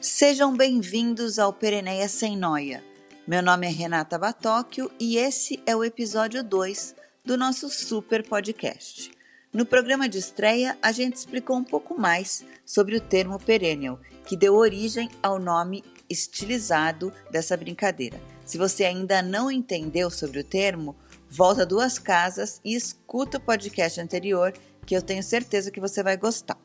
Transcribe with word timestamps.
Sejam 0.00 0.56
bem-vindos 0.56 1.40
ao 1.40 1.52
Pereneia 1.52 2.08
Sem 2.08 2.36
Noia. 2.36 2.84
Meu 3.26 3.42
nome 3.42 3.66
é 3.66 3.70
Renata 3.70 4.16
Batóquio 4.16 4.88
e 4.98 5.16
esse 5.16 5.60
é 5.66 5.74
o 5.74 5.82
episódio 5.82 6.44
2 6.44 6.94
do 7.24 7.36
nosso 7.36 7.68
super 7.68 8.24
podcast. 8.24 9.10
No 9.52 9.66
programa 9.66 10.08
de 10.08 10.18
estreia, 10.18 10.78
a 10.80 10.92
gente 10.92 11.16
explicou 11.16 11.56
um 11.56 11.64
pouco 11.64 12.00
mais 12.00 12.44
sobre 12.64 12.94
o 12.94 13.00
termo 13.00 13.40
perennial, 13.40 13.98
que 14.24 14.36
deu 14.36 14.54
origem 14.54 15.10
ao 15.20 15.40
nome 15.40 15.82
estilizado 16.08 17.12
dessa 17.32 17.56
brincadeira. 17.56 18.20
Se 18.46 18.56
você 18.56 18.84
ainda 18.84 19.20
não 19.20 19.50
entendeu 19.50 20.10
sobre 20.10 20.38
o 20.38 20.44
termo, 20.44 20.94
volta 21.28 21.66
duas 21.66 21.98
casas 21.98 22.60
e 22.64 22.76
escuta 22.76 23.38
o 23.38 23.40
podcast 23.40 24.00
anterior, 24.00 24.52
que 24.86 24.96
eu 24.96 25.02
tenho 25.02 25.24
certeza 25.24 25.72
que 25.72 25.80
você 25.80 26.04
vai 26.04 26.16
gostar. 26.16 26.56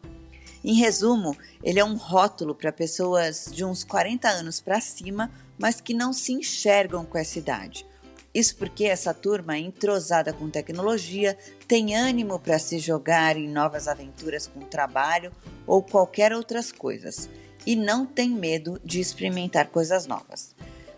Em 0.64 0.76
resumo, 0.76 1.36
ele 1.62 1.80
é 1.80 1.84
um 1.84 1.96
rótulo 1.96 2.56
para 2.56 2.72
pessoas 2.72 3.50
de 3.52 3.66
uns 3.66 3.84
40 3.84 4.30
anos 4.30 4.62
para 4.62 4.80
cima, 4.80 5.30
mas 5.58 5.82
que 5.82 5.94
não 5.94 6.14
se 6.14 6.32
enxergam 6.32 7.04
com 7.04 7.18
essa 7.18 7.38
idade. 7.38 7.86
Isso 8.34 8.56
porque 8.56 8.86
essa 8.86 9.14
turma 9.14 9.58
entrosada 9.58 10.34
com 10.34 10.50
tecnologia, 10.50 11.38
tem 11.68 11.96
ânimo 11.96 12.40
para 12.40 12.58
se 12.58 12.80
jogar 12.80 13.38
em 13.38 13.48
novas 13.48 13.88
aventuras 13.88 14.48
com 14.48 14.62
trabalho 14.62 15.32
ou 15.68 15.84
qualquer 15.84 16.34
outras 16.34 16.72
coisas 16.72 17.30
e 17.66 17.76
não 17.76 18.06
tem 18.06 18.30
medo 18.30 18.80
de 18.84 19.00
experimentar 19.00 19.68
coisas 19.68 20.08
novas. 20.08 20.56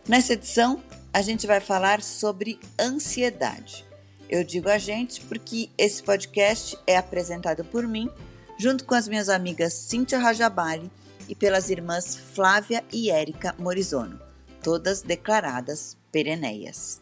Nessa 0.08 0.34
edição, 0.34 0.82
a 1.12 1.22
gente 1.22 1.46
vai 1.46 1.60
falar 1.60 2.02
sobre 2.02 2.60
ansiedade. 2.80 3.86
Eu 4.30 4.44
digo 4.44 4.70
a 4.70 4.78
gente 4.78 5.22
porque 5.22 5.70
esse 5.78 6.02
podcast 6.02 6.78
é 6.88 6.96
apresentado 6.96 7.66
por 7.66 7.88
mim 7.88 8.10
junto 8.58 8.86
com 8.86 8.96
as 8.96 9.08
minhas 9.08 9.30
amigas 9.30 9.74
Cíntia 9.74 10.20
Rajabali 10.20 10.92
e 11.28 11.36
pelas 11.36 11.70
irmãs 11.70 12.16
Flávia 12.18 12.84
e 12.92 13.10
Érica 13.10 13.56
Morizono, 13.58 14.20
todas 14.64 15.02
declaradas 15.02 15.98
pereneias. 16.12 17.02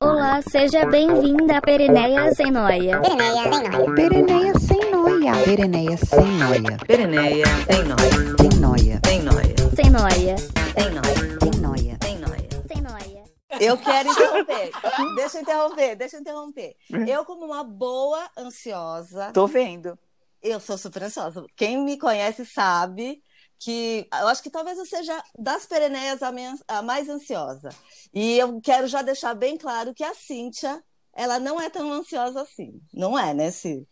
Olá, 0.00 0.42
seja 0.42 0.84
bem-vinda 0.86 1.58
a 1.58 1.60
Pereneia 1.62 2.34
Sem 2.34 2.50
Noia. 2.50 3.00
Pereneia 3.00 4.58
sem 4.58 4.90
noia. 4.90 5.32
Pereneia 5.44 5.96
sem 5.98 6.26
noia. 6.38 6.76
Pereneia, 6.86 7.44
tem 7.68 7.84
nóia, 7.84 8.20
Sem 8.50 8.58
noia. 8.58 9.00
tem 9.00 9.22
nóia, 9.22 9.56
Sem 9.76 9.90
Noia. 9.90 10.36
tem 10.74 10.90
nóia, 10.90 11.38
Sem 11.40 11.60
noia. 11.60 11.98
tem 11.98 12.18
nóia. 12.18 12.48
Sem 12.66 12.82
Noia. 12.82 13.22
Eu 13.60 13.76
quero 13.78 14.08
interromper. 14.10 14.70
deixa 15.14 15.38
eu 15.38 15.42
interromper, 15.42 15.94
deixa 15.96 16.16
eu 16.16 16.20
interromper. 16.20 16.74
Eu, 17.06 17.24
como 17.24 17.44
uma 17.46 17.62
boa 17.62 18.28
ansiosa, 18.36 19.30
Tô 19.32 19.46
vendo. 19.46 19.96
Eu 20.42 20.60
sou 20.60 20.76
super 20.76 21.02
ansiosa. 21.04 21.44
Quem 21.56 21.78
me 21.84 21.98
conhece 21.98 22.44
sabe 22.44 23.22
que 23.58 24.08
eu 24.12 24.28
acho 24.28 24.42
que 24.42 24.50
talvez 24.50 24.76
eu 24.76 24.84
seja 24.86 25.22
das 25.38 25.66
pereneias 25.66 26.22
a, 26.22 26.32
men- 26.32 26.58
a 26.66 26.82
mais 26.82 27.08
ansiosa. 27.08 27.68
E 28.12 28.36
eu 28.38 28.60
quero 28.60 28.86
já 28.88 29.02
deixar 29.02 29.34
bem 29.34 29.56
claro 29.56 29.94
que 29.94 30.02
a 30.02 30.14
Cíntia, 30.14 30.82
ela 31.12 31.38
não 31.38 31.60
é 31.60 31.70
tão 31.70 31.92
ansiosa 31.92 32.42
assim. 32.42 32.80
Não 32.92 33.16
é, 33.18 33.32
né, 33.32 33.50
Cí? 33.52 33.86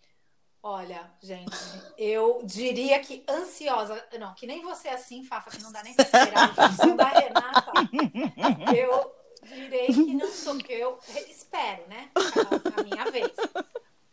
Olha, 0.62 1.10
gente, 1.22 1.56
eu 1.96 2.42
diria 2.44 2.98
que 3.00 3.24
ansiosa. 3.28 4.04
Não, 4.18 4.34
que 4.34 4.46
nem 4.46 4.60
você 4.60 4.88
é 4.88 4.94
assim, 4.94 5.24
Fafa, 5.24 5.50
que 5.50 5.62
não 5.62 5.72
dá 5.72 5.82
nem 5.82 5.94
pra 5.94 6.04
esperar. 6.04 6.52
a 6.58 6.94
da 6.96 7.08
Renata. 7.08 7.72
Eu 8.76 9.12
direi 9.42 9.86
que 9.86 10.14
não 10.14 10.30
sou, 10.30 10.58
que 10.58 10.72
eu 10.72 10.98
espero, 11.28 11.88
né? 11.88 12.10
A, 12.14 12.80
a 12.80 12.82
minha 12.82 13.10
vez. 13.10 13.32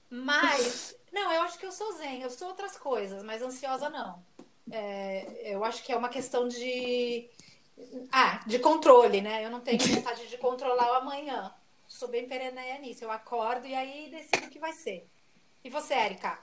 Mas, 0.09 0.95
não, 1.11 1.31
eu 1.33 1.41
acho 1.41 1.59
que 1.59 1.65
eu 1.65 1.67
sou 1.78 1.97
zen, 1.97 2.22
eu 2.22 2.30
sou 2.30 2.47
outras 2.50 2.78
coisas, 2.78 3.22
mas 3.23 3.42
ansiosa 3.42 3.89
não. 3.89 4.23
É, 4.72 5.53
eu 5.53 5.64
acho 5.64 5.83
que 5.83 5.92
é 5.92 5.95
uma 5.95 6.09
questão 6.09 6.47
de. 6.47 7.30
Ah, 8.11 8.44
de 8.47 8.58
controle, 8.59 9.22
né? 9.22 9.45
Eu 9.45 9.52
não 9.52 9.59
tenho 9.61 9.80
vontade 9.95 10.28
de 10.28 10.38
controlar 10.38 10.92
o 10.92 10.95
amanhã. 10.95 11.53
Sou 11.88 12.08
bem 12.09 12.28
pereneia 12.28 12.80
nisso. 12.80 13.03
Eu 13.03 13.11
acordo 13.11 13.65
e 13.67 13.73
aí 13.76 14.10
decido 14.10 14.48
o 14.48 14.49
que 14.49 14.60
vai 14.60 14.73
ser. 14.73 15.08
E 15.64 15.70
você, 15.70 15.93
Érica? 15.93 16.38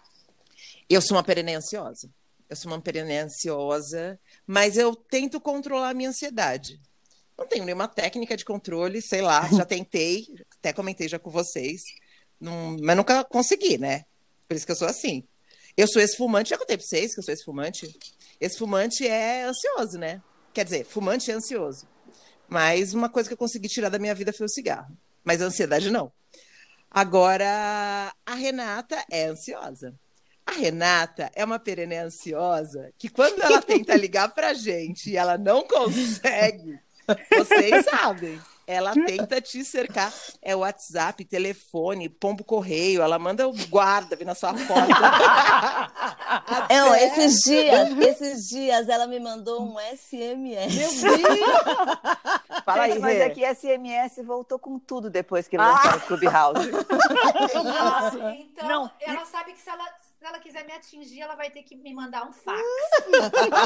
Eu 0.89 1.03
sou 1.03 1.17
uma 1.17 1.25
pereneia 1.25 1.59
ansiosa. 1.59 2.09
Eu 2.49 2.57
sou 2.57 2.71
uma 2.71 2.81
pereneia 2.81 3.25
ansiosa, 3.25 4.19
mas 4.47 4.77
eu 4.77 4.95
tento 4.95 5.41
controlar 5.41 5.91
a 5.91 5.95
minha 5.95 6.11
ansiedade. 6.11 6.81
Não 7.37 7.47
tenho 7.47 7.65
nenhuma 7.65 7.89
técnica 7.89 8.37
de 8.37 8.45
controle, 8.45 9.03
sei 9.03 9.21
lá, 9.23 9.49
já 9.49 9.65
tentei, 9.67 10.27
até 10.59 10.73
comentei 10.73 11.09
já 11.09 11.19
com 11.19 11.31
vocês, 11.31 11.83
não- 12.41 12.77
mas 12.81 12.97
nunca 12.97 13.25
consegui, 13.25 13.77
né? 13.77 14.05
Por 14.47 14.57
isso 14.57 14.67
que 14.67 14.73
eu 14.73 14.77
sou 14.77 14.89
assim. 14.89 15.27
Eu 15.77 15.89
sou 15.89 16.01
ex-fumante, 16.01 16.51
já 16.51 16.59
contei 16.59 16.77
pra 16.77 16.87
vocês 16.87 17.13
que 17.15 17.21
eu 17.21 17.25
sou 17.25 17.33
ex-fumante. 17.33 17.99
Ex-fumante 18.41 19.07
é 19.07 19.43
ansioso, 19.43 19.99
né? 19.99 20.23
Quer 20.53 20.65
dizer, 20.65 20.85
fumante 20.85 21.31
é 21.31 21.35
ansioso. 21.35 21.87
Mas 22.49 22.95
uma 22.95 23.09
coisa 23.09 23.29
que 23.29 23.33
eu 23.33 23.39
consegui 23.39 23.69
tirar 23.69 23.89
da 23.89 23.99
minha 23.99 24.15
vida 24.15 24.33
foi 24.33 24.47
o 24.47 24.49
cigarro. 24.49 24.97
Mas 25.25 25.43
a 25.43 25.47
ansiedade 25.47 25.91
não. 25.91 26.13
Agora, 26.91 28.15
a 28.25 28.35
Renata 28.35 29.05
é 29.11 29.27
ansiosa. 29.27 29.95
A 30.47 30.53
Renata 30.53 31.31
é 31.35 31.45
uma 31.45 31.59
perene 31.59 31.97
ansiosa 31.97 32.93
que 32.99 33.09
quando 33.09 33.43
ela 33.43 33.61
tenta 33.63 33.97
ligar 33.97 34.29
pra 34.33 34.55
gente 34.55 35.11
e 35.11 35.17
ela 35.17 35.37
não 35.39 35.65
consegue, 35.67 36.79
vocês 37.37 37.85
sabem. 37.87 38.41
Ela 38.67 38.93
tenta 38.93 39.41
te 39.41 39.65
cercar. 39.65 40.13
É 40.41 40.55
WhatsApp, 40.57 41.25
telefone, 41.25 42.09
pombo 42.09 42.43
correio. 42.45 43.03
Ela 43.03 43.19
manda 43.19 43.47
o 43.49 43.53
guarda 43.69 44.17
vir 44.17 44.25
na 44.25 44.35
sua 44.35 44.53
porta. 44.55 44.95
Até- 46.47 47.05
esses 47.07 47.41
dias, 47.45 47.99
esses 47.99 48.49
dias 48.49 48.89
ela 48.89 49.07
me 49.07 49.21
mandou 49.21 49.63
um 49.63 49.77
SMS. 49.97 50.75
Meu 51.03 51.19
Deus! 51.19 51.41
Fala 52.65 52.87
Gente, 52.89 52.99
mas 53.01 53.19
Rê. 53.19 53.23
é 53.25 53.31
que 53.31 53.55
SMS 53.55 54.25
voltou 54.25 54.59
com 54.59 54.79
tudo 54.79 55.11
depois 55.11 55.47
que 55.47 55.57
lançaram 55.59 55.99
o 55.99 56.01
Clubhouse. 56.03 56.69
Isso. 56.71 58.29
Então, 58.29 58.69
Não, 58.69 58.91
ela 59.01 59.25
sabe 59.27 59.53
que 59.53 59.61
se 59.61 59.69
ela, 59.69 59.85
se 60.25 60.29
ela 60.29 60.39
quiser 60.39 60.65
me 60.65 60.73
atingir, 60.73 61.21
ela 61.21 61.35
vai 61.35 61.51
ter 61.51 61.63
que 61.63 61.77
me 61.77 61.93
mandar 61.93 62.27
um 62.27 62.33
fax. 62.33 62.59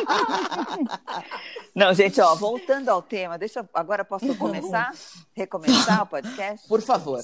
Não, 1.73 1.95
gente, 1.95 2.21
ó, 2.21 2.35
voltando 2.35 2.89
ao 2.89 3.01
tema, 3.01 3.39
deixa 3.39 3.61
eu, 3.61 3.69
agora 3.73 4.05
posso 4.05 4.37
começar? 4.37 4.93
Recomeçar 5.37 6.03
o 6.03 6.07
podcast? 6.07 6.67
Por 6.67 6.83
favor. 6.83 7.21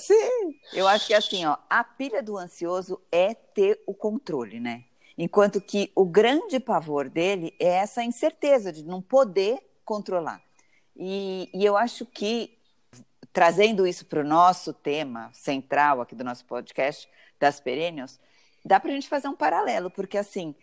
Eu 0.72 0.86
acho 0.86 1.08
que 1.08 1.14
assim, 1.14 1.44
ó, 1.44 1.56
a 1.68 1.82
pilha 1.82 2.22
do 2.22 2.38
ansioso 2.38 3.00
é 3.10 3.34
ter 3.34 3.82
o 3.88 3.92
controle, 3.92 4.60
né? 4.60 4.84
Enquanto 5.18 5.60
que 5.60 5.90
o 5.96 6.04
grande 6.04 6.60
pavor 6.60 7.08
dele 7.08 7.56
é 7.58 7.78
essa 7.78 8.04
incerteza 8.04 8.72
de 8.72 8.84
não 8.84 9.02
poder 9.02 9.58
controlar. 9.84 10.40
E, 10.94 11.50
e 11.52 11.64
eu 11.64 11.76
acho 11.76 12.06
que, 12.06 12.56
trazendo 13.32 13.84
isso 13.84 14.06
para 14.06 14.20
o 14.20 14.24
nosso 14.24 14.72
tema 14.72 15.28
central 15.32 16.00
aqui 16.00 16.14
do 16.14 16.22
nosso 16.22 16.44
podcast, 16.44 17.08
das 17.40 17.58
perennials, 17.58 18.20
dá 18.64 18.80
para 18.80 18.90
a 18.90 18.94
gente 18.94 19.08
fazer 19.08 19.28
um 19.28 19.36
paralelo, 19.36 19.90
porque 19.90 20.16
assim, 20.16 20.54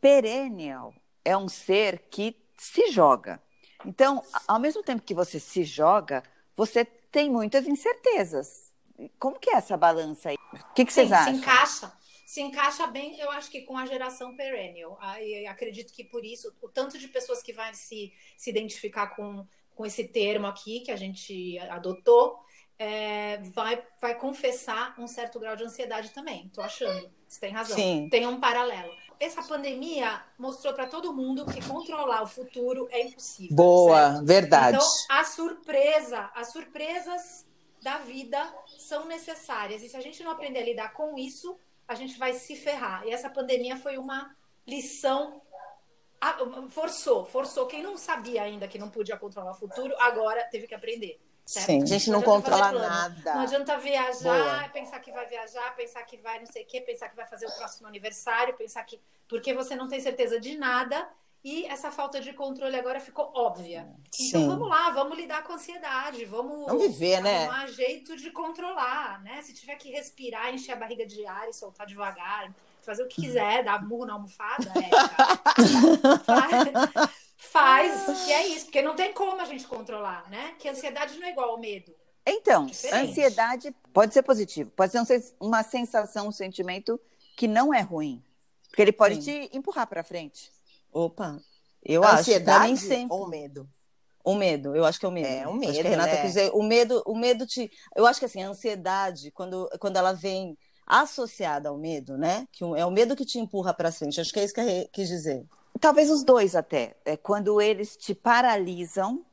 perennial 0.00 0.94
é 1.24 1.36
um 1.36 1.48
ser 1.48 2.04
que 2.10 2.36
se 2.56 2.90
joga. 2.90 3.40
Então, 3.84 4.22
ao 4.48 4.58
mesmo 4.58 4.82
tempo 4.82 5.02
que 5.02 5.14
você 5.14 5.38
se 5.38 5.62
joga, 5.62 6.22
você 6.56 6.84
tem 6.84 7.30
muitas 7.30 7.66
incertezas. 7.66 8.72
Como 9.18 9.38
que 9.38 9.50
é 9.50 9.54
essa 9.54 9.76
balança 9.76 10.30
aí? 10.30 10.36
O 10.52 10.74
que, 10.74 10.84
que 10.84 10.92
vocês 10.92 11.08
Sim, 11.08 11.14
acham? 11.14 11.34
se 11.34 11.40
encaixa. 11.40 11.92
Se 12.26 12.40
encaixa 12.40 12.86
bem, 12.88 13.20
eu 13.20 13.30
acho 13.30 13.50
que 13.50 13.60
com 13.60 13.78
a 13.78 13.86
geração 13.86 14.34
perennial. 14.34 14.98
Aí, 15.00 15.46
acredito 15.46 15.92
que 15.92 16.02
por 16.02 16.24
isso, 16.24 16.52
o 16.60 16.68
tanto 16.68 16.98
de 16.98 17.06
pessoas 17.06 17.42
que 17.42 17.52
vai 17.52 17.72
se, 17.74 18.12
se 18.36 18.50
identificar 18.50 19.14
com, 19.14 19.46
com 19.74 19.86
esse 19.86 20.04
termo 20.08 20.46
aqui 20.46 20.80
que 20.80 20.90
a 20.90 20.96
gente 20.96 21.58
adotou, 21.70 22.40
é, 22.78 23.38
vai, 23.54 23.82
vai 24.00 24.14
confessar 24.14 24.94
um 24.98 25.06
certo 25.06 25.40
grau 25.40 25.56
de 25.56 25.64
ansiedade 25.64 26.10
também. 26.10 26.48
Tô 26.50 26.60
achando. 26.60 27.10
Você 27.26 27.40
tem 27.40 27.52
razão. 27.52 27.76
Sim. 27.76 28.08
Tem 28.10 28.26
um 28.26 28.38
paralelo. 28.38 28.92
Essa 29.18 29.42
pandemia 29.42 30.22
mostrou 30.38 30.74
para 30.74 30.86
todo 30.86 31.12
mundo 31.12 31.46
que 31.46 31.66
controlar 31.66 32.22
o 32.22 32.26
futuro 32.26 32.86
é 32.90 33.02
impossível. 33.02 33.56
Boa, 33.56 34.12
certo? 34.12 34.26
verdade. 34.26 34.76
Então, 34.76 34.88
a 35.10 35.24
surpresa, 35.24 36.30
as 36.34 36.52
surpresas 36.52 37.46
da 37.82 37.98
vida 37.98 38.46
são 38.78 39.06
necessárias. 39.06 39.82
E 39.82 39.88
se 39.88 39.96
a 39.96 40.00
gente 40.00 40.22
não 40.22 40.32
aprender 40.32 40.58
a 40.58 40.64
lidar 40.64 40.92
com 40.92 41.16
isso, 41.16 41.58
a 41.88 41.94
gente 41.94 42.18
vai 42.18 42.34
se 42.34 42.56
ferrar. 42.56 43.06
E 43.06 43.10
essa 43.10 43.30
pandemia 43.30 43.76
foi 43.76 43.96
uma 43.96 44.34
lição. 44.66 45.40
Forçou, 46.68 47.24
forçou. 47.24 47.66
Quem 47.66 47.82
não 47.82 47.96
sabia 47.96 48.42
ainda 48.42 48.68
que 48.68 48.78
não 48.78 48.90
podia 48.90 49.16
controlar 49.16 49.52
o 49.52 49.54
futuro, 49.54 49.94
agora 49.98 50.44
teve 50.50 50.66
que 50.66 50.74
aprender. 50.74 51.20
Certo? 51.46 51.66
Sim. 51.66 51.82
A 51.82 51.86
gente 51.86 52.10
não 52.10 52.20
fazer 52.20 52.32
controla 52.32 52.72
nada. 52.72 53.34
Não 53.34 53.42
adianta 53.42 53.78
viajar, 53.78 54.58
Boa. 54.60 54.68
pensar 54.70 54.98
que 54.98 55.12
vai 55.12 55.26
viajar, 55.26 55.76
pensar 55.76 56.02
que 56.02 56.16
vai 56.16 56.40
não 56.40 56.46
sei 56.46 56.64
o 56.64 56.66
quê, 56.66 56.80
pensar 56.80 57.08
que 57.08 57.14
vai 57.14 57.24
fazer 57.24 57.46
o 57.46 57.52
próximo 57.52 57.86
aniversário, 57.86 58.52
pensar 58.54 58.82
que. 58.82 59.00
Porque 59.28 59.54
você 59.54 59.76
não 59.76 59.86
tem 59.86 60.00
certeza 60.00 60.40
de 60.40 60.58
nada 60.58 61.08
e 61.44 61.64
essa 61.66 61.92
falta 61.92 62.20
de 62.20 62.32
controle 62.32 62.74
agora 62.74 62.98
ficou 62.98 63.30
óbvia. 63.32 63.88
Então 64.18 64.40
Sim. 64.40 64.48
vamos 64.48 64.68
lá, 64.68 64.90
vamos 64.90 65.16
lidar 65.16 65.44
com 65.44 65.52
a 65.52 65.54
ansiedade, 65.54 66.24
vamos, 66.24 66.66
Vamos 66.66 66.82
viver, 66.82 67.22
né? 67.22 67.44
arrumar 67.44 67.68
jeito 67.68 68.16
de 68.16 68.32
controlar, 68.32 69.22
né? 69.22 69.40
Se 69.42 69.54
tiver 69.54 69.76
que 69.76 69.92
respirar, 69.92 70.52
encher 70.52 70.72
a 70.72 70.76
barriga 70.76 71.06
de 71.06 71.24
ar 71.24 71.48
e 71.48 71.52
soltar 71.52 71.86
devagar, 71.86 72.52
fazer 72.82 73.04
o 73.04 73.08
que 73.08 73.22
quiser, 73.22 73.62
dar 73.62 73.80
murro 73.86 74.06
na 74.06 74.14
almofada, 74.14 74.72
é, 74.76 74.90
faz, 76.26 77.12
Faz, 77.56 78.04
que 78.26 78.32
é 78.32 78.48
isso, 78.48 78.66
porque 78.66 78.82
não 78.82 78.94
tem 78.94 79.14
como 79.14 79.40
a 79.40 79.46
gente 79.46 79.66
controlar, 79.66 80.28
né? 80.28 80.54
Que 80.58 80.68
ansiedade 80.68 81.18
não 81.18 81.26
é 81.26 81.30
igual 81.30 81.52
ao 81.52 81.58
medo. 81.58 81.90
Então, 82.26 82.66
Diferente. 82.66 83.10
ansiedade 83.10 83.74
pode 83.94 84.12
ser 84.12 84.22
positivo, 84.22 84.70
pode 84.76 84.92
ser 84.92 85.00
um 85.00 85.46
uma 85.46 85.62
sensação, 85.62 86.28
um 86.28 86.32
sentimento 86.32 87.00
que 87.34 87.48
não 87.48 87.72
é 87.72 87.80
ruim. 87.80 88.22
Porque 88.68 88.82
ele 88.82 88.92
pode 88.92 89.22
Sim. 89.22 89.48
te 89.48 89.56
empurrar 89.56 89.86
para 89.86 90.04
frente. 90.04 90.52
Opa, 90.92 91.40
eu 91.82 92.04
acho. 92.04 92.12
Pra 92.12 92.20
Ansiedade 92.20 92.76
sempre. 92.76 93.16
ou 93.16 93.26
medo? 93.26 93.66
O 94.22 94.34
medo, 94.34 94.76
eu 94.76 94.84
acho 94.84 95.00
que 95.00 95.06
é 95.06 95.08
o 95.08 95.12
medo. 95.12 95.26
É, 95.26 95.46
o 95.46 95.50
Acho 95.52 95.60
que 95.60 95.66
medo, 95.66 95.86
a 95.86 95.90
Renata 95.90 96.12
né? 96.12 96.16
quis 96.20 96.34
dizer, 96.34 96.50
o 96.52 96.62
medo, 96.62 97.02
o 97.06 97.16
medo 97.16 97.46
te. 97.46 97.70
Eu 97.94 98.06
acho 98.06 98.20
que 98.20 98.26
assim, 98.26 98.42
a 98.42 98.48
ansiedade, 98.48 99.30
quando, 99.30 99.66
quando 99.80 99.96
ela 99.96 100.12
vem 100.12 100.58
associada 100.86 101.70
ao 101.70 101.78
medo, 101.78 102.18
né? 102.18 102.46
Que 102.52 102.64
é 102.64 102.84
o 102.84 102.90
medo 102.90 103.16
que 103.16 103.24
te 103.24 103.38
empurra 103.38 103.72
para 103.72 103.90
frente. 103.90 104.20
Acho 104.20 104.30
que 104.30 104.40
é 104.40 104.44
isso 104.44 104.52
que 104.52 104.60
a 104.60 104.64
Rê 104.64 104.90
quis 104.92 105.08
dizer. 105.08 105.46
Talvez 105.80 106.10
os 106.10 106.24
dois 106.24 106.54
até. 106.54 106.96
É 107.04 107.16
quando 107.16 107.60
eles 107.60 107.96
te 107.96 108.14
paralisam, 108.14 109.24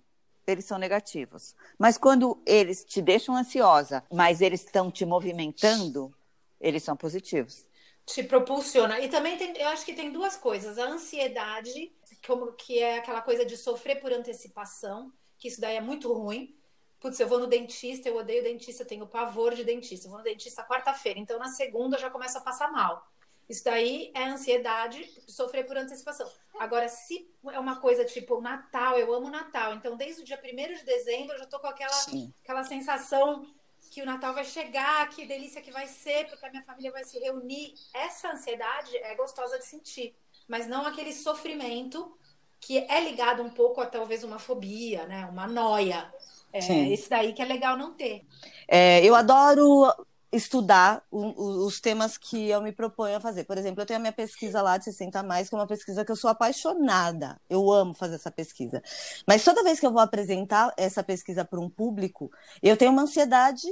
eles 0.46 0.66
são 0.66 0.78
negativos. 0.78 1.56
Mas 1.78 1.98
quando 1.98 2.42
eles 2.46 2.84
te 2.84 3.02
deixam 3.02 3.36
ansiosa, 3.36 4.04
mas 4.12 4.42
eles 4.42 4.64
estão 4.64 4.92
te 4.92 5.06
movimentando, 5.06 6.14
eles 6.60 6.84
são 6.84 6.96
positivos. 6.96 7.66
te 8.06 8.24
propulsiona. 8.24 9.00
E 9.00 9.10
também 9.10 9.38
tem, 9.38 9.58
eu 9.58 9.70
acho 9.70 9.86
que 9.86 9.94
tem 9.94 10.12
duas 10.12 10.36
coisas. 10.36 10.78
A 10.78 10.86
ansiedade, 10.86 11.92
como 12.26 12.54
que 12.54 12.80
é 12.80 12.98
aquela 12.98 13.22
coisa 13.22 13.46
de 13.46 13.56
sofrer 13.58 14.02
por 14.02 14.12
antecipação, 14.12 15.12
que 15.38 15.48
isso 15.48 15.62
daí 15.62 15.78
é 15.78 15.82
muito 15.82 16.12
ruim. 16.12 16.56
Putz, 17.00 17.20
eu 17.20 17.28
vou 17.28 17.40
no 17.40 17.48
dentista, 17.48 18.08
eu 18.08 18.18
odeio 18.18 18.44
dentista, 18.44 18.86
tenho 18.86 19.08
pavor 19.08 19.54
de 19.54 19.64
dentista. 19.64 20.08
Eu 20.08 20.12
vou 20.12 20.20
no 20.20 20.24
dentista 20.24 20.64
quarta-feira, 20.64 21.20
então 21.20 21.38
na 21.38 21.50
segunda 21.50 21.98
eu 21.98 22.02
já 22.02 22.10
começo 22.10 22.38
a 22.38 22.42
passar 22.42 22.72
mal. 22.72 23.06
Isso 23.50 23.64
daí 23.64 24.12
é 24.16 24.24
ansiedade, 24.24 25.10
sofrer 25.28 25.66
por 25.66 25.78
antecipação. 25.78 26.30
Agora, 26.60 26.88
se 26.88 27.30
é 27.52 27.60
uma 27.60 27.80
coisa 27.80 28.06
tipo 28.06 28.40
Natal, 28.40 28.98
eu 28.98 29.14
amo 29.14 29.30
Natal, 29.30 29.74
então 29.74 29.98
desde 29.98 30.22
o 30.22 30.26
dia 30.26 30.40
1 30.42 30.78
de 30.78 30.86
dezembro 30.86 31.34
eu 31.34 31.40
já 31.40 31.46
tô 31.46 31.60
com 31.60 31.68
aquela 31.68 31.92
Sim. 31.92 32.34
aquela 32.44 32.64
sensação 32.64 33.46
que 33.92 34.02
o 34.02 34.06
Natal 34.06 34.34
vai 34.34 34.46
chegar, 34.46 35.08
que 35.10 35.26
delícia 35.26 35.62
que 35.62 35.72
vai 35.72 35.88
ser, 35.88 36.28
porque 36.28 36.46
a 36.46 36.50
minha 36.50 36.64
família 36.64 36.92
vai 36.92 37.04
se 37.04 37.20
reunir. 37.20 37.76
Essa 37.94 38.32
ansiedade 38.32 38.96
é 38.98 39.14
gostosa 39.14 39.60
de 39.60 39.66
sentir, 39.66 40.16
mas 40.48 40.68
não 40.68 40.86
aquele 40.86 41.14
sofrimento 41.14 42.18
que 42.60 42.80
é 42.80 43.02
ligado 43.02 43.44
um 43.44 43.50
pouco 43.50 43.82
a 43.82 43.86
talvez 43.86 44.24
uma 44.24 44.40
fobia, 44.40 45.06
né? 45.06 45.26
Uma 45.26 45.46
noia. 45.46 46.12
É, 46.52 46.62
Sim. 46.62 46.92
esse 46.94 47.10
daí 47.10 47.34
que 47.34 47.42
é 47.42 47.46
legal 47.46 47.78
não 47.78 47.94
ter. 47.94 48.26
É, 48.68 49.04
eu 49.06 49.16
adoro 49.16 49.92
estudar 50.34 51.04
o- 51.12 51.66
os 51.66 51.80
temas 51.80 52.18
que 52.18 52.50
eu 52.50 52.62
me 52.62 52.72
proponho 52.72 53.18
a 53.18 53.20
fazer. 53.20 53.44
Por 53.46 53.58
exemplo, 53.58 53.82
eu 53.82 53.86
tenho 53.86 54.00
a 54.00 54.02
minha 54.02 54.12
pesquisa 54.12 54.62
lá 54.62 54.78
de 54.78 54.86
60 54.86 55.20
a 55.20 55.24
mais, 55.24 55.48
que 55.48 55.56
é 55.56 55.58
uma 55.58 55.68
pesquisa 55.68 56.04
que 56.04 56.12
eu 56.12 56.16
sou 56.16 56.30
apaixonada. 56.30 57.40
Eu 57.50 57.72
amo 57.72 57.94
fazer 57.94 58.16
essa 58.16 58.32
pesquisa. 58.32 58.82
Mas 59.28 59.44
toda 59.44 59.64
vez 59.64 59.80
que 59.80 59.86
eu 59.86 59.92
vou 59.92 60.02
apresentar 60.02 60.74
essa 60.76 61.04
pesquisa 61.04 61.46
para 61.46 61.60
um 61.60 61.70
público, 61.70 62.32
eu 62.62 62.76
tenho 62.76 62.92
uma 62.92 63.04
ansiedade 63.04 63.68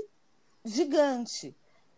gigante. 0.63 1.55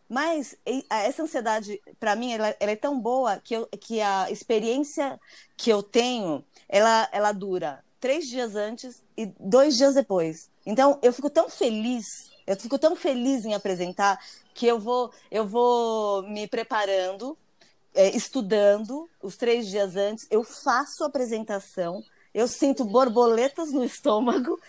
Mas 0.09 0.55
essa 0.89 1.23
ansiedade, 1.23 1.81
para 1.99 2.15
mim, 2.15 2.33
ela, 2.33 2.55
ela 2.59 2.71
é 2.71 2.75
tão 2.75 2.99
boa 2.99 3.37
que, 3.39 3.55
eu- 3.55 3.67
que 3.79 3.99
a 4.01 4.29
experiência 4.29 5.19
que 5.57 5.69
eu 5.69 5.81
tenho, 5.81 6.43
ela, 6.69 7.09
ela 7.11 7.31
dura 7.31 7.83
três 7.99 8.27
dias 8.27 8.55
antes 8.55 9.01
e 9.17 9.25
dois 9.39 9.77
dias 9.77 9.95
depois. 9.95 10.49
Então, 10.65 10.99
eu 11.01 11.11
fico 11.13 11.29
tão 11.29 11.49
feliz, 11.49 12.29
eu 12.45 12.55
fico 12.55 12.77
tão 12.77 12.95
feliz 12.95 13.45
em 13.45 13.53
apresentar 13.53 14.19
que 14.53 14.67
eu 14.67 14.79
vou, 14.79 15.11
eu 15.31 15.47
vou 15.47 16.23
me 16.23 16.47
preparando, 16.47 17.37
é, 17.93 18.15
estudando 18.15 19.09
os 19.21 19.37
três 19.37 19.67
dias 19.67 19.95
antes, 19.95 20.27
eu 20.29 20.43
faço 20.43 21.03
a 21.03 21.07
apresentação, 21.07 22.03
eu 22.33 22.47
sinto 22.47 22.83
borboletas 22.83 23.71
no 23.71 23.83
estômago 23.83 24.59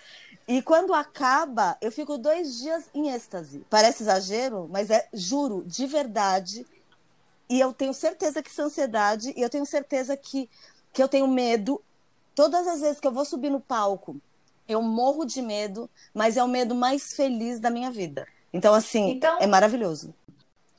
e 0.46 0.60
quando 0.60 0.92
acaba, 0.92 1.76
eu 1.80 1.90
fico 1.90 2.18
dois 2.18 2.58
dias 2.58 2.84
em 2.94 3.08
êxtase. 3.08 3.64
Parece 3.70 4.02
exagero, 4.02 4.68
mas 4.70 4.90
é, 4.90 5.08
juro, 5.12 5.64
de 5.66 5.86
verdade. 5.86 6.66
E 7.48 7.60
eu 7.60 7.72
tenho 7.72 7.94
certeza 7.94 8.42
que 8.42 8.50
isso 8.50 8.60
é 8.60 8.64
ansiedade, 8.64 9.32
e 9.34 9.40
eu 9.40 9.48
tenho 9.48 9.64
certeza 9.64 10.16
que, 10.16 10.48
que 10.92 11.02
eu 11.02 11.08
tenho 11.08 11.26
medo. 11.26 11.80
Todas 12.34 12.66
as 12.66 12.80
vezes 12.80 13.00
que 13.00 13.06
eu 13.06 13.12
vou 13.12 13.24
subir 13.24 13.50
no 13.50 13.60
palco, 13.60 14.20
eu 14.68 14.82
morro 14.82 15.24
de 15.24 15.40
medo, 15.42 15.90
mas 16.12 16.36
é 16.36 16.44
o 16.44 16.48
medo 16.48 16.74
mais 16.74 17.14
feliz 17.14 17.60
da 17.60 17.70
minha 17.70 17.90
vida. 17.90 18.26
Então, 18.52 18.72
assim, 18.74 19.10
Então- 19.10 19.38
é 19.40 19.46
maravilhoso. 19.46 20.14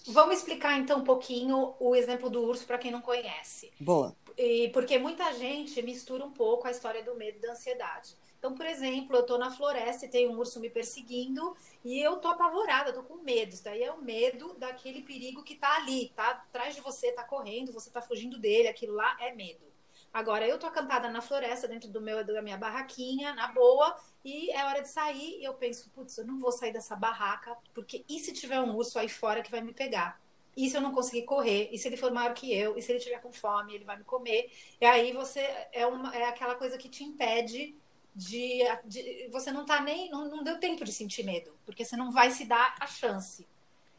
Vamos 0.07 0.37
explicar 0.37 0.77
então 0.77 0.99
um 0.99 1.03
pouquinho 1.03 1.73
o 1.79 1.95
exemplo 1.95 2.29
do 2.29 2.41
urso 2.41 2.65
para 2.65 2.77
quem 2.77 2.91
não 2.91 3.01
conhece. 3.01 3.71
Boa. 3.79 4.15
E 4.37 4.69
porque 4.69 4.97
muita 4.99 5.33
gente 5.33 5.81
mistura 5.81 6.23
um 6.23 6.31
pouco 6.31 6.67
a 6.67 6.71
história 6.71 7.03
do 7.03 7.15
medo 7.15 7.37
e 7.37 7.41
da 7.41 7.53
ansiedade. 7.53 8.15
Então, 8.37 8.53
por 8.53 8.65
exemplo, 8.67 9.15
eu 9.15 9.23
tô 9.25 9.39
na 9.39 9.49
floresta 9.49 10.05
e 10.05 10.09
tem 10.09 10.27
um 10.27 10.37
urso 10.37 10.59
me 10.59 10.69
perseguindo 10.69 11.55
e 11.83 11.99
eu 11.99 12.17
tô 12.17 12.27
apavorada, 12.27 12.93
tô 12.93 13.01
com 13.01 13.15
medo. 13.23 13.53
Isso 13.53 13.63
daí 13.63 13.81
é 13.81 13.91
o 13.91 13.99
medo 14.01 14.53
daquele 14.59 15.01
perigo 15.01 15.41
que 15.41 15.55
tá 15.55 15.77
ali, 15.77 16.11
tá 16.15 16.29
atrás 16.29 16.75
de 16.75 16.81
você, 16.81 17.11
tá 17.11 17.23
correndo, 17.23 17.71
você 17.73 17.89
tá 17.89 18.01
fugindo 18.03 18.37
dele, 18.37 18.67
aquilo 18.67 18.93
lá 18.93 19.17
é 19.19 19.33
medo. 19.33 19.65
Agora, 20.15 20.47
eu 20.47 20.57
tô 20.57 20.65
acampada 20.65 21.09
na 21.09 21.21
floresta, 21.21 21.67
dentro 21.67 21.89
do 21.89 21.99
meu, 22.01 22.23
da 22.25 22.41
minha 22.41 22.57
barraquinha, 22.57 23.33
na 23.35 23.49
boa, 23.49 23.95
e 24.23 24.49
é 24.51 24.63
hora 24.65 24.81
de 24.81 24.87
sair, 24.89 25.39
e 25.41 25.43
eu 25.43 25.53
penso, 25.55 25.89
putz, 25.89 26.17
eu 26.17 26.25
não 26.25 26.39
vou 26.39 26.53
sair 26.53 26.71
dessa 26.71 26.95
barraca, 26.95 27.55
porque 27.73 28.05
e 28.07 28.19
se 28.19 28.31
tiver 28.33 28.61
um 28.61 28.75
urso 28.77 28.97
aí 28.97 29.09
fora 29.09 29.41
que 29.43 29.51
vai 29.51 29.59
me 29.61 29.73
pegar? 29.73 30.21
E 30.55 30.69
se 30.69 30.77
eu 30.77 30.81
não 30.81 30.93
conseguir 30.93 31.23
correr? 31.23 31.69
E 31.73 31.77
se 31.77 31.89
ele 31.89 31.97
for 31.97 32.11
maior 32.13 32.33
que 32.33 32.53
eu? 32.53 32.77
E 32.77 32.81
se 32.81 32.93
ele 32.93 32.99
tiver 33.01 33.19
com 33.21 33.31
fome, 33.33 33.75
ele 33.75 33.83
vai 33.83 33.97
me 33.97 34.05
comer? 34.05 34.49
E 34.79 34.85
aí 34.85 35.11
você 35.11 35.41
é, 35.73 35.85
uma, 35.85 36.15
é 36.15 36.23
aquela 36.25 36.55
coisa 36.55 36.77
que 36.77 36.87
te 36.89 37.03
impede 37.03 37.75
de, 38.15 38.59
de- 38.85 39.27
você 39.33 39.51
não 39.51 39.65
tá 39.65 39.81
nem 39.81 40.09
não, 40.09 40.29
não 40.29 40.43
deu 40.43 40.57
tempo 40.59 40.85
de 40.85 40.93
sentir 40.93 41.23
medo, 41.25 41.59
porque 41.65 41.83
você 41.83 41.97
não 41.97 42.09
vai 42.11 42.31
se 42.31 42.45
dar 42.45 42.75
a 42.79 42.87
chance. 42.87 43.45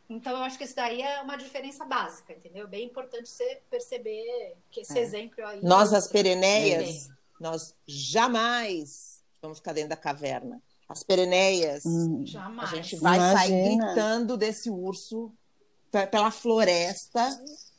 Então 0.08 0.32
eu 0.36 0.42
acho 0.44 0.56
que 0.56 0.64
isso 0.64 0.76
daí 0.76 1.02
é 1.02 1.20
uma 1.20 1.36
diferença 1.36 1.84
básica, 1.84 2.32
entendeu? 2.32 2.68
Bem 2.68 2.84
importante 2.86 3.28
você 3.28 3.60
perceber 3.68 4.54
que 4.70 4.80
esse 4.82 4.96
É. 4.96 5.02
exemplo 5.02 5.44
aí. 5.44 5.60
Nós, 5.62 5.92
as 5.92 6.04
Tem. 6.04 6.12
pereneias, 6.12 7.08
nós 7.40 7.74
jamais 7.86 9.20
vamos 9.42 9.58
ficar 9.58 9.72
dentro 9.72 9.90
da 9.90 9.96
caverna. 9.96 10.62
As 10.88 11.02
pereneias, 11.02 11.84
Hum. 11.84 12.22
a 12.22 12.26
Jamais. 12.26 12.70
gente 12.70 12.96
vai 12.96 13.18
sair 13.18 13.50
Imagina. 13.50 13.86
gritando 13.86 14.36
desse 14.36 14.70
urso 14.70 15.32
pe- 15.90 16.06
pela 16.06 16.30
floresta. 16.30 17.28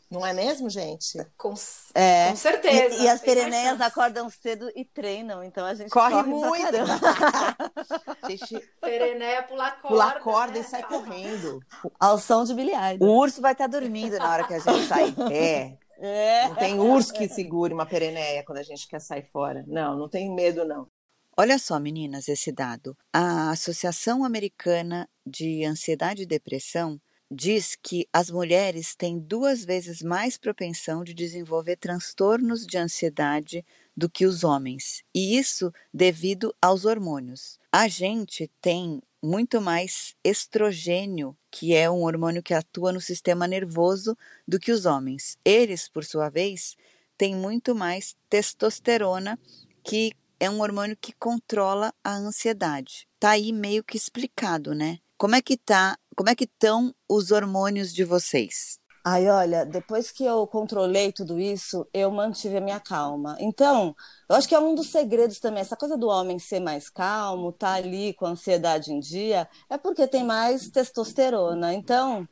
Não 0.09 0.25
é 0.25 0.33
mesmo, 0.33 0.69
gente? 0.69 1.17
Com, 1.37 1.53
É. 1.93 2.29
com 2.29 2.35
certeza. 2.35 2.95
E, 2.95 3.03
e 3.03 3.09
as 3.09 3.19
pereneias 3.21 3.81
acordam 3.81 4.29
cedo 4.29 4.71
e 4.75 4.85
treinam, 4.85 5.43
então 5.43 5.65
a 5.65 5.73
gente 5.73 5.89
Corre 5.89 6.13
pra 6.13 6.23
muito. 6.23 6.61
caramba. 6.63 6.99
A 8.23 8.29
gente 8.29 8.59
Pereneia 8.81 9.43
pula 9.43 9.71
corda. 9.71 9.87
pula 9.87 10.11
corda 10.19 10.53
né? 10.53 10.59
e 10.59 10.63
sai 10.63 10.83
correndo. 10.83 11.59
Ao 11.99 12.17
som 12.17 12.43
de 12.43 12.53
Billy 12.53 12.71
O 12.99 13.05
urso 13.05 13.41
vai 13.41 13.51
estar 13.51 13.67
dormindo 13.67 14.17
na 14.17 14.31
hora 14.31 14.43
que 14.47 14.53
a 14.53 14.59
gente 14.59 14.87
sair. 14.87 15.13
É. 15.31 15.77
É. 15.99 16.47
Não 16.47 16.55
tem 16.55 16.79
urso 16.79 17.11
que 17.11 17.27
segure 17.27 17.73
uma 17.73 17.83
pereneia 17.83 18.43
quando 18.45 18.59
a 18.59 18.63
gente 18.63 18.87
quer 18.87 19.01
sair 19.01 19.23
fora. 19.33 19.63
Não, 19.65 19.97
não 19.97 20.07
tem 20.07 20.31
medo, 20.31 20.63
não. 20.63 20.87
Olha 21.35 21.57
só, 21.57 21.79
meninas, 21.79 22.27
esse 22.27 22.51
dado. 22.51 22.95
A 23.11 23.49
Associação 23.49 24.23
Americana 24.23 25.09
de 25.25 25.65
Ansiedade 25.65 26.21
e 26.21 26.27
Depressão 26.27 26.99
diz 27.29 27.75
que 27.75 28.07
as 28.11 28.31
mulheres 28.31 28.95
têm 28.95 29.19
duas 29.19 29.65
vezes 29.65 30.01
mais 30.01 30.37
propensão 30.37 31.03
de 31.03 31.13
desenvolver 31.13 31.75
transtornos 31.75 32.65
de 32.65 32.77
ansiedade 32.77 33.65
do 33.95 34.09
que 34.09 34.25
os 34.25 34.43
homens, 34.43 35.03
e 35.13 35.37
isso 35.37 35.71
devido 35.93 36.55
aos 36.61 36.85
hormônios. 36.85 37.59
A 37.71 37.87
gente 37.87 38.49
tem 38.61 39.01
muito 39.21 39.59
mais 39.59 40.15
estrogênio, 40.23 41.35
que 41.51 41.73
é 41.73 41.89
um 41.89 42.03
hormônio 42.03 42.43
que 42.43 42.53
atua 42.53 42.93
no 42.93 43.01
sistema 43.01 43.47
nervoso, 43.47 44.15
do 44.47 44.59
que 44.59 44.71
os 44.71 44.85
homens. 44.85 45.37
Eles, 45.43 45.89
por 45.89 46.05
sua 46.05 46.29
vez, 46.29 46.75
têm 47.17 47.35
muito 47.35 47.73
mais 47.73 48.15
testosterona, 48.29 49.37
que 49.83 50.11
é 50.39 50.49
um 50.49 50.61
hormônio 50.61 50.95
que 50.95 51.13
controla 51.13 51.93
a 52.03 52.15
ansiedade. 52.15 53.07
Tá 53.19 53.31
aí 53.31 53.51
meio 53.51 53.83
que 53.83 53.97
explicado, 53.97 54.75
né? 54.75 54.99
Como 55.17 55.35
é 55.35 55.41
que 55.41 55.57
tá? 55.57 55.97
Como 56.15 56.29
é 56.29 56.35
que 56.35 56.43
estão 56.43 56.93
os 57.09 57.31
hormônios 57.31 57.91
de 57.93 58.03
vocês? 58.03 58.79
Ai, 59.03 59.29
olha, 59.29 59.65
depois 59.65 60.11
que 60.11 60.23
eu 60.25 60.45
controlei 60.45 61.13
tudo 61.13 61.39
isso, 61.39 61.87
eu 61.93 62.11
mantive 62.11 62.57
a 62.57 62.61
minha 62.61 62.79
calma. 62.79 63.37
Então, 63.39 63.95
eu 64.29 64.35
acho 64.35 64.47
que 64.47 64.53
é 64.53 64.59
um 64.59 64.75
dos 64.75 64.89
segredos 64.91 65.39
também, 65.39 65.61
essa 65.61 65.77
coisa 65.77 65.97
do 65.97 66.07
homem 66.07 66.37
ser 66.39 66.59
mais 66.59 66.89
calmo, 66.89 67.53
tá 67.53 67.73
ali 67.75 68.13
com 68.13 68.25
a 68.25 68.31
ansiedade 68.31 68.91
em 68.91 68.99
dia, 68.99 69.49
é 69.69 69.77
porque 69.77 70.07
tem 70.07 70.25
mais 70.25 70.69
testosterona. 70.69 71.73
Então, 71.73 72.27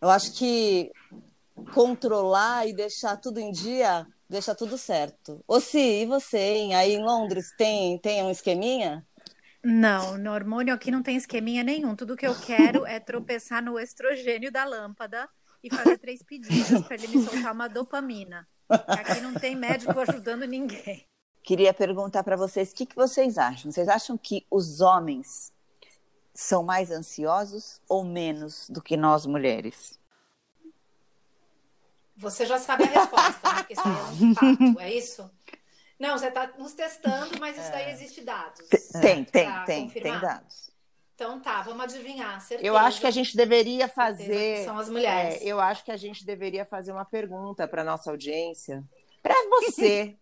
eu 0.00 0.10
acho 0.10 0.32
que 0.34 0.90
controlar 1.74 2.66
e 2.66 2.74
deixar 2.74 3.16
tudo 3.18 3.38
em 3.40 3.52
dia, 3.52 4.06
deixa 4.28 4.54
tudo 4.54 4.78
certo. 4.78 5.44
Ô, 5.46 5.60
Si, 5.60 5.78
e 6.02 6.06
você, 6.06 6.38
hein? 6.38 6.74
Aí 6.74 6.94
em 6.94 7.04
Londres 7.04 7.52
tem, 7.56 7.98
tem 8.00 8.22
um 8.24 8.30
esqueminha? 8.30 9.05
Não, 9.68 10.16
no 10.16 10.30
hormônio 10.30 10.72
aqui 10.72 10.92
não 10.92 11.02
tem 11.02 11.16
esqueminha 11.16 11.64
nenhum. 11.64 11.96
Tudo 11.96 12.16
que 12.16 12.24
eu 12.24 12.40
quero 12.40 12.86
é 12.86 13.00
tropeçar 13.00 13.60
no 13.60 13.80
estrogênio 13.80 14.52
da 14.52 14.64
lâmpada 14.64 15.28
e 15.60 15.68
fazer 15.68 15.98
três 15.98 16.22
pedidos 16.22 16.86
para 16.86 16.94
ele 16.94 17.08
me 17.08 17.24
soltar 17.24 17.52
uma 17.52 17.68
dopamina. 17.68 18.46
Aqui 18.68 19.20
não 19.20 19.34
tem 19.34 19.56
médico 19.56 19.98
ajudando 19.98 20.44
ninguém. 20.44 21.04
queria 21.42 21.74
perguntar 21.74 22.22
para 22.22 22.36
vocês 22.36 22.70
o 22.70 22.76
que, 22.76 22.86
que 22.86 22.94
vocês 22.94 23.36
acham. 23.36 23.72
Vocês 23.72 23.88
acham 23.88 24.16
que 24.16 24.46
os 24.48 24.80
homens 24.80 25.52
são 26.32 26.62
mais 26.62 26.92
ansiosos 26.92 27.80
ou 27.88 28.04
menos 28.04 28.70
do 28.70 28.80
que 28.80 28.96
nós 28.96 29.26
mulheres? 29.26 29.98
Você 32.16 32.46
já 32.46 32.60
sabe 32.60 32.84
a 32.84 32.86
resposta, 32.86 33.52
né? 33.52 33.64
Porque 33.64 33.72
isso 33.72 33.82
é 33.82 33.90
um 33.90 34.34
fato, 34.34 34.80
é 34.80 34.94
isso? 34.94 35.30
Não, 35.98 36.18
você 36.18 36.28
está 36.28 36.46
nos 36.58 36.74
testando, 36.74 37.38
mas 37.40 37.56
isso 37.56 37.70
daí 37.70 37.90
existe 37.90 38.20
dados. 38.20 38.66
Tem, 39.00 39.24
tem, 39.24 39.44
Pra 39.46 39.64
tem, 39.64 39.84
confirmar. 39.84 40.20
tem 40.20 40.28
dados. 40.28 40.70
Então 41.14 41.40
tá, 41.40 41.62
vamos 41.62 41.82
adivinhar. 41.84 42.38
Certeza. 42.42 42.68
Eu 42.68 42.76
acho 42.76 43.00
que 43.00 43.06
a 43.06 43.10
gente 43.10 43.34
deveria 43.34 43.88
fazer. 43.88 44.58
que 44.58 44.64
São 44.64 44.78
as 44.78 44.90
mulheres. 44.90 45.40
É, 45.40 45.44
eu 45.44 45.58
acho 45.58 45.82
que 45.82 45.90
a 45.90 45.96
gente 45.96 46.26
deveria 46.26 46.66
fazer 46.66 46.92
uma 46.92 47.06
pergunta 47.06 47.66
para 47.66 47.82
nossa 47.82 48.10
audiência. 48.10 48.84
Para 49.22 49.34
você, 49.48 50.14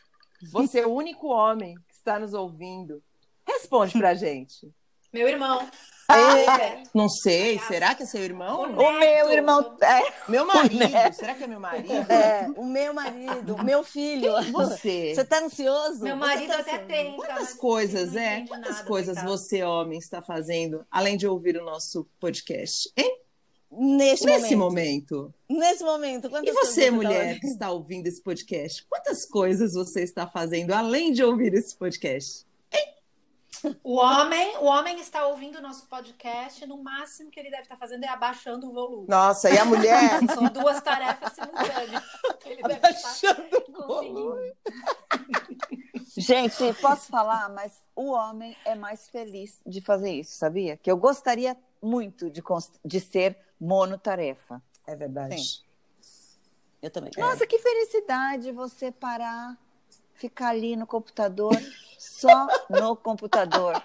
você 0.52 0.80
é 0.80 0.86
o 0.86 0.92
único 0.92 1.28
homem 1.28 1.74
que 1.88 1.94
está 1.94 2.18
nos 2.18 2.34
ouvindo. 2.34 3.02
Responde 3.46 3.98
pra 3.98 4.12
gente. 4.14 4.70
Meu 5.10 5.26
irmão. 5.26 5.66
É. 6.10 6.82
Não 6.94 7.08
sei, 7.08 7.58
será 7.60 7.94
que 7.94 8.02
é 8.02 8.06
seu 8.06 8.22
irmão? 8.22 8.62
o 8.62 8.82
O 8.82 8.92
meu 8.98 9.32
irmão. 9.32 9.76
É, 9.80 10.12
Meu 10.30 10.46
marido, 10.46 10.78
Né? 10.78 11.12
será 11.12 11.34
que 11.34 11.44
é 11.44 11.46
meu 11.46 11.60
marido? 11.60 11.92
É, 12.12 12.48
o 12.56 12.64
meu 12.64 12.92
marido, 12.92 13.54
o 13.54 13.64
meu 13.64 13.82
filho. 13.82 14.32
Você. 14.52 15.14
Você 15.14 15.24
tá 15.24 15.38
ansioso? 15.40 16.02
Meu 16.02 16.16
marido 16.16 16.48
tá 16.52 16.58
até 16.60 16.72
ansioso? 16.74 16.86
tenta. 16.88 17.16
Quantas 17.16 17.54
coisas, 17.54 18.16
é? 18.16 18.44
Quantas 18.46 18.82
coisas 18.82 19.22
você, 19.22 19.62
homem, 19.62 19.98
está 19.98 20.20
fazendo, 20.20 20.84
além 20.90 21.16
de 21.16 21.26
ouvir 21.26 21.56
o 21.56 21.64
nosso 21.64 22.06
podcast? 22.20 22.90
Hein? 22.96 23.18
Neste 23.74 24.26
Nesse 24.26 24.54
momento. 24.54 25.14
momento. 25.16 25.34
Nesse 25.48 25.82
momento. 25.82 26.30
E 26.44 26.52
você, 26.52 26.86
tá 26.86 26.92
mulher, 26.92 27.40
que 27.40 27.46
está 27.46 27.70
ouvindo 27.70 28.06
esse 28.06 28.22
podcast, 28.22 28.84
quantas 28.86 29.24
coisas 29.24 29.72
você 29.72 30.02
está 30.02 30.26
fazendo 30.26 30.72
além 30.72 31.10
de 31.10 31.24
ouvir 31.24 31.54
esse 31.54 31.74
podcast? 31.74 32.44
O 33.84 33.96
homem, 33.96 34.56
o 34.58 34.64
homem 34.64 34.98
está 34.98 35.26
ouvindo 35.26 35.58
o 35.58 35.60
nosso 35.60 35.86
podcast, 35.86 36.66
no 36.66 36.82
máximo 36.82 37.30
que 37.30 37.38
ele 37.38 37.50
deve 37.50 37.62
estar 37.62 37.76
fazendo 37.76 38.04
é 38.04 38.08
abaixando 38.08 38.68
o 38.68 38.72
volume. 38.72 39.06
Nossa, 39.08 39.50
e 39.50 39.58
a 39.58 39.64
mulher? 39.64 40.20
São 40.34 40.44
duas 40.44 40.80
tarefas 40.80 41.32
simultâneas. 41.32 42.02
Ele 42.44 42.62
deve 42.62 42.74
estar 42.74 42.88
Abaixando 42.88 43.64
o 43.68 43.86
volume. 43.86 44.54
Gente, 46.16 46.72
posso 46.74 47.08
falar, 47.08 47.48
mas 47.50 47.82
o 47.94 48.10
homem 48.10 48.56
é 48.64 48.74
mais 48.74 49.08
feliz 49.08 49.60
de 49.66 49.80
fazer 49.80 50.12
isso, 50.12 50.36
sabia? 50.36 50.76
Que 50.76 50.90
eu 50.90 50.96
gostaria 50.96 51.56
muito 51.80 52.30
de, 52.30 52.42
de 52.84 53.00
ser 53.00 53.38
monotarefa. 53.60 54.62
É 54.86 54.96
verdade. 54.96 55.40
Sim. 55.40 55.62
Eu 56.82 56.90
também. 56.90 57.12
Nossa, 57.16 57.46
que 57.46 57.58
felicidade 57.58 58.50
você 58.50 58.90
parar, 58.90 59.56
ficar 60.14 60.48
ali 60.48 60.74
no 60.74 60.86
computador, 60.86 61.56
só 62.02 62.46
no 62.68 62.96
computador. 62.96 63.80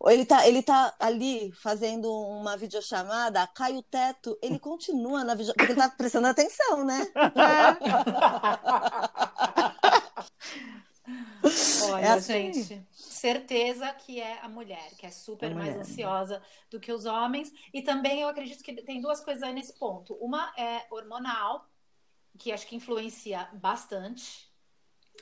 Ou 0.00 0.10
Ele 0.10 0.24
tá, 0.26 0.46
ele 0.46 0.62
tá 0.62 0.94
ali 0.98 1.52
fazendo 1.52 2.10
uma 2.12 2.56
videochamada, 2.56 3.46
cai 3.48 3.76
o 3.76 3.82
teto, 3.82 4.36
ele 4.42 4.58
continua 4.58 5.22
na 5.24 5.34
videochamada, 5.34 5.54
porque 5.58 5.72
ele 5.72 5.80
tá 5.80 5.90
prestando 5.96 6.26
atenção, 6.28 6.84
né? 6.84 7.06
Olha, 11.80 12.04
É 12.06 12.12
assim. 12.12 12.52
gente, 12.52 12.86
certeza 12.92 13.92
que 13.94 14.20
é 14.20 14.38
a 14.40 14.48
mulher, 14.48 14.90
que 14.96 15.06
é 15.06 15.10
super 15.10 15.50
A 15.50 15.54
mais 15.54 15.74
mulher. 15.74 15.76
ansiosa 15.76 16.42
do 16.70 16.78
que 16.80 16.92
os 16.92 17.04
homens. 17.04 17.52
E 17.72 17.82
também 17.82 18.20
eu 18.22 18.28
acredito 18.28 18.62
que 18.62 18.74
tem 18.82 19.00
duas 19.00 19.20
coisas 19.20 19.42
aí 19.42 19.52
nesse 19.52 19.74
ponto. 19.78 20.14
Uma 20.14 20.52
é 20.56 20.86
hormonal, 20.90 21.68
que 22.38 22.52
acho 22.52 22.66
que 22.66 22.76
influencia 22.76 23.48
bastante. 23.54 24.50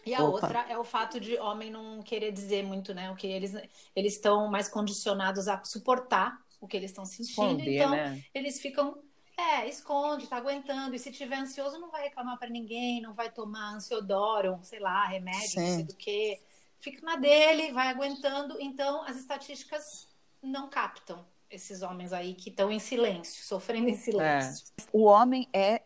E 0.05 0.15
a 0.15 0.23
Opa. 0.23 0.31
outra 0.33 0.67
é 0.69 0.79
o 0.79 0.85
fato 0.85 1.21
de 1.21 1.37
homem 1.39 1.71
não 1.71 2.03
querer 2.03 2.33
dizer 2.33 2.65
muito, 2.65 2.95
né? 2.95 3.11
O 3.11 3.17
que 3.17 3.27
eles 3.27 3.55
eles 3.95 4.15
estão 4.15 4.49
mais 4.49 4.69
condicionados 4.69 5.47
a 5.49 5.63
suportar 5.65 6.39
o 6.61 6.69
que 6.69 6.77
eles 6.77 6.91
estão 6.91 7.05
sentindo. 7.05 7.31
Esconder, 7.31 7.77
então, 7.77 7.91
né? 7.91 8.23
eles 8.35 8.61
ficam, 8.61 9.03
é, 9.37 9.67
esconde, 9.67 10.27
tá 10.27 10.37
aguentando. 10.37 10.95
E 10.95 10.99
se 10.99 11.11
tiver 11.11 11.37
ansioso, 11.37 11.79
não 11.79 11.91
vai 11.91 12.03
reclamar 12.03 12.39
pra 12.39 12.51
ninguém, 12.51 13.01
não 13.01 13.15
vai 13.15 13.31
tomar 13.31 13.75
ansiodoro, 13.75 14.59
sei 14.63 14.79
lá, 14.79 15.07
remédio, 15.07 15.61
não 15.61 15.67
Sim. 15.67 15.75
sei 15.77 15.85
do 15.85 15.97
que. 15.97 16.39
Fica 16.79 17.05
na 17.05 17.17
dele, 17.17 17.73
vai 17.73 17.89
aguentando. 17.89 18.57
Então, 18.61 19.03
as 19.05 19.17
estatísticas 19.17 20.09
não 20.43 20.69
captam 20.69 21.27
esses 21.51 21.83
homens 21.83 22.13
aí 22.13 22.35
que 22.35 22.49
estão 22.49 22.71
em 22.71 22.79
silêncio, 22.79 23.43
sofrendo 23.45 23.89
em 23.89 23.97
silêncio. 23.97 24.67
O 24.93 25.05
homem 25.05 25.49
é 25.53 25.83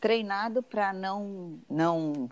treinado 0.00 0.62
para 0.62 0.92
não 0.92 1.60
não 1.68 2.28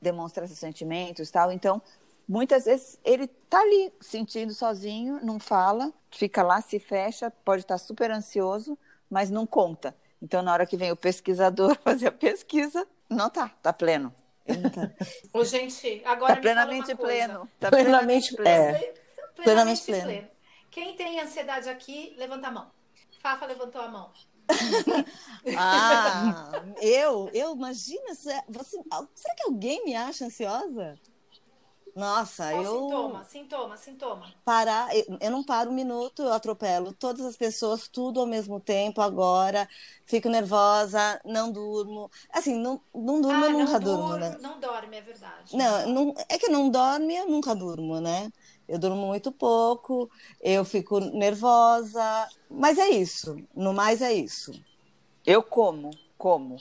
demonstrar 0.00 0.46
seus 0.46 0.58
sentimentos 0.58 1.28
e 1.28 1.32
tal. 1.32 1.52
Então, 1.52 1.80
muitas 2.28 2.64
vezes 2.64 2.98
ele 3.04 3.26
tá 3.26 3.60
ali 3.60 3.92
sentindo 4.00 4.52
sozinho, 4.54 5.18
não 5.22 5.38
fala, 5.40 5.92
fica 6.10 6.42
lá, 6.42 6.60
se 6.60 6.78
fecha, 6.78 7.30
pode 7.44 7.62
estar 7.62 7.78
super 7.78 8.10
ansioso, 8.10 8.76
mas 9.08 9.30
não 9.30 9.46
conta. 9.46 9.96
Então, 10.22 10.42
na 10.42 10.52
hora 10.52 10.66
que 10.66 10.76
vem 10.76 10.92
o 10.92 10.96
pesquisador 10.96 11.76
fazer 11.82 12.08
a 12.08 12.12
pesquisa, 12.12 12.86
não 13.08 13.30
tá, 13.30 13.48
tá 13.62 13.72
pleno. 13.72 14.14
Ô, 15.32 15.44
gente, 15.44 16.02
agora 16.04 16.36
Tá 16.36 16.40
me 16.40 16.42
fala 16.54 16.66
plenamente 16.66 16.90
uma 16.92 16.96
coisa. 16.96 17.26
pleno. 17.28 17.48
Tá 17.58 17.70
Plenamente 17.70 18.34
pleno. 18.36 18.78
pleno. 18.78 18.94
Plenamente, 19.36 19.42
Plenamente 19.42 19.82
pleno. 19.84 20.04
pleno. 20.04 20.28
Quem 20.70 20.96
tem 20.96 21.20
ansiedade 21.20 21.68
aqui, 21.68 22.14
levanta 22.18 22.48
a 22.48 22.50
mão. 22.50 22.70
Fafa 23.20 23.46
levantou 23.46 23.80
a 23.80 23.88
mão. 23.88 24.12
Ah, 25.52 26.62
eu, 26.80 27.30
eu 27.32 27.54
imagina, 27.54 28.14
se- 28.14 28.30
você, 28.48 28.76
será 29.14 29.34
que 29.36 29.44
alguém 29.44 29.84
me 29.84 29.94
acha 29.96 30.26
ansiosa? 30.26 31.00
Nossa, 31.94 32.54
Qual 32.54 32.62
eu 32.62 32.70
sintoma? 32.78 33.24
Sintoma, 33.24 33.76
sintoma. 33.76 34.34
parar, 34.44 34.94
eu, 34.96 35.04
eu 35.20 35.30
não 35.30 35.44
paro 35.44 35.70
um 35.70 35.74
minuto, 35.74 36.22
eu 36.22 36.32
atropelo 36.32 36.92
todas 36.94 37.24
as 37.24 37.36
pessoas, 37.36 37.88
tudo 37.88 38.20
ao 38.20 38.26
mesmo 38.26 38.60
tempo 38.60 39.00
agora, 39.00 39.68
fico 40.06 40.28
nervosa, 40.28 41.20
não 41.24 41.50
durmo. 41.52 42.10
Assim, 42.32 42.54
não, 42.56 42.82
não 42.94 43.20
durmo, 43.20 43.44
ah, 43.44 43.46
eu 43.46 43.50
nunca 43.50 43.78
não 43.78 43.80
durmo, 43.80 44.16
durmo, 44.16 44.18
né? 44.18 44.38
Não 44.38 44.60
dorme, 44.60 44.96
é 44.96 45.00
verdade. 45.00 45.52
Não, 45.52 45.86
não, 45.92 46.14
é 46.28 46.38
que 46.38 46.48
não 46.48 46.70
dorme, 46.70 47.16
eu 47.16 47.28
nunca 47.28 47.54
durmo, 47.54 48.00
né? 48.00 48.30
Eu 48.70 48.78
durmo 48.78 49.04
muito 49.04 49.32
pouco, 49.32 50.08
eu 50.40 50.64
fico 50.64 51.00
nervosa, 51.00 52.28
mas 52.48 52.78
é 52.78 52.88
isso, 52.88 53.36
no 53.52 53.72
mais 53.74 54.00
é 54.00 54.12
isso. 54.12 54.52
Eu 55.26 55.42
como, 55.42 55.90
como. 56.16 56.54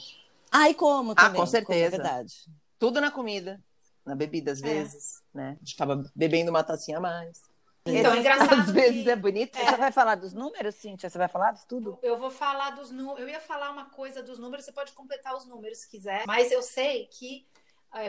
Ah, 0.51 0.67
e 0.67 0.73
como 0.73 1.11
Ah, 1.11 1.15
também, 1.15 1.39
com 1.41 1.45
como, 1.45 1.47
é 1.47 1.59
certeza. 1.59 1.91
verdade. 1.91 2.33
Tudo 2.79 2.99
na 2.99 3.11
comida, 3.11 3.61
na 4.03 4.15
bebida 4.15 4.51
às 4.51 4.59
É. 4.59 4.63
vezes, 4.63 5.21
né? 5.31 5.49
A 5.61 5.63
gente 5.63 5.75
acaba 5.75 6.03
bebendo 6.15 6.49
uma 6.49 6.63
tacinha 6.63 6.97
a 6.97 7.01
mais. 7.01 7.47
Então, 7.85 8.13
é 8.13 8.17
engraçado 8.19 8.53
Às 8.61 8.71
vezes 8.71 9.03
que- 9.03 9.09
é 9.11 9.15
bonito. 9.15 9.55
Você 9.55 9.77
vai 9.77 9.91
falar 9.91 10.15
dos 10.15 10.33
números, 10.33 10.75
Cíntia? 10.75 11.09
Você 11.09 11.17
vai 11.17 11.27
falar 11.27 11.51
de 11.51 11.65
tudo? 11.67 11.97
Eu 12.01 12.17
vou 12.17 12.29
falar 12.31 12.71
dos 12.71 12.89
números. 12.91 13.19
Eu 13.21 13.29
ia 13.29 13.39
falar 13.39 13.69
uma 13.71 13.85
coisa 13.85 14.21
dos 14.23 14.37
números, 14.39 14.65
você 14.65 14.71
pode 14.71 14.91
completar 14.93 15.35
os 15.35 15.45
números 15.45 15.79
se 15.79 15.89
quiser. 15.89 16.23
Mas 16.25 16.51
eu 16.51 16.61
sei 16.63 17.05
que 17.05 17.47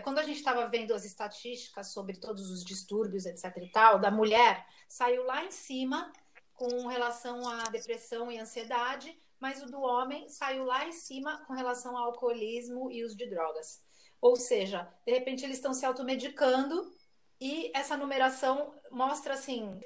quando 0.05 0.19
a 0.19 0.23
gente 0.23 0.39
estava 0.39 0.69
vendo 0.69 0.93
as 0.93 1.05
estatísticas 1.05 1.89
sobre 1.89 2.17
todos 2.17 2.51
os 2.51 2.65
distúrbios, 2.65 3.27
etc. 3.27 3.57
e 3.63 3.69
tal, 3.71 3.99
da 3.99 4.11
mulher, 4.11 4.67
saiu 4.89 5.25
lá 5.25 5.45
em 5.45 5.51
cima 5.51 6.13
com 6.55 6.87
relação 6.87 7.49
à 7.49 7.65
depressão 7.65 8.31
e 8.31 8.39
ansiedade, 8.39 9.19
mas 9.39 9.63
o 9.63 9.67
do 9.67 9.81
homem 9.81 10.29
saiu 10.29 10.65
lá 10.65 10.87
em 10.87 10.93
cima 10.93 11.43
com 11.47 11.55
relação 11.55 11.97
ao 11.97 12.05
alcoolismo 12.05 12.91
e 12.91 13.03
uso 13.03 13.17
de 13.17 13.27
drogas. 13.27 13.83
Ou 14.21 14.37
seja, 14.37 14.87
de 15.07 15.13
repente 15.13 15.45
eles 15.45 15.57
estão 15.57 15.73
se 15.73 15.87
automedicando 15.87 16.93
e 17.41 17.73
essa 17.75 17.97
numeração 17.97 18.75
mostra 18.91 19.33
assim 19.33 19.81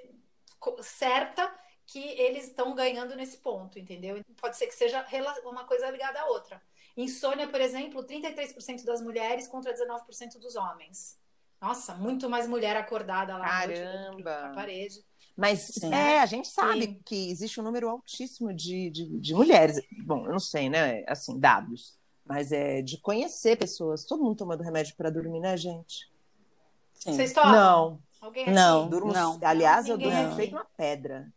certa 0.83 1.55
que 1.87 2.01
eles 2.01 2.49
estão 2.49 2.75
ganhando 2.75 3.15
nesse 3.15 3.37
ponto, 3.37 3.79
entendeu? 3.79 4.21
Pode 4.41 4.57
ser 4.57 4.67
que 4.67 4.75
seja 4.75 5.07
uma 5.45 5.65
coisa 5.65 5.89
ligada 5.91 6.21
à 6.21 6.27
outra. 6.27 6.61
Insônia, 6.97 7.49
por 7.49 7.61
exemplo, 7.61 8.05
33% 8.05 8.85
das 8.85 9.03
mulheres 9.03 9.49
contra 9.49 9.75
19% 9.75 10.39
dos 10.39 10.55
homens. 10.55 11.19
Nossa, 11.61 11.95
muito 11.95 12.29
mais 12.29 12.47
mulher 12.47 12.77
acordada 12.77 13.37
lá 13.37 13.45
Caramba! 13.47 14.23
pra 14.23 14.51
parede. 14.51 15.05
Mas 15.37 15.61
Sim. 15.61 15.93
é, 15.93 16.21
a 16.21 16.27
gente 16.27 16.47
sabe 16.47 16.83
Sim. 16.83 17.01
que 17.05 17.31
existe 17.31 17.61
um 17.61 17.65
número 17.65 17.89
altíssimo 17.89 18.53
de, 18.53 18.91
de, 18.91 19.19
de 19.19 19.35
mulheres. 19.35 19.81
Bom, 20.05 20.27
eu 20.27 20.33
não 20.33 20.39
sei, 20.39 20.69
né? 20.69 21.03
Assim, 21.09 21.39
dados. 21.39 21.99
Mas 22.25 22.53
é 22.53 22.81
de 22.81 22.99
conhecer 22.99 23.57
pessoas. 23.57 24.05
Todo 24.05 24.23
mundo 24.23 24.37
tomando 24.37 24.63
remédio 24.63 24.95
para 24.97 25.11
dormir, 25.11 25.41
né, 25.41 25.57
gente? 25.57 26.09
Sim. 26.95 27.15
Vocês 27.15 27.33
tomam? 27.33 27.53
Não. 27.53 27.99
Alguém? 28.21 28.51
Não. 28.51 28.89
Durmo, 28.89 29.13
Não. 29.13 29.39
Aliás, 29.43 29.89
eu 29.89 29.97
Ninguém 29.99 30.23
durmo 30.23 30.37
feito 30.37 30.53
uma 30.53 30.67
pedra. 30.77 31.33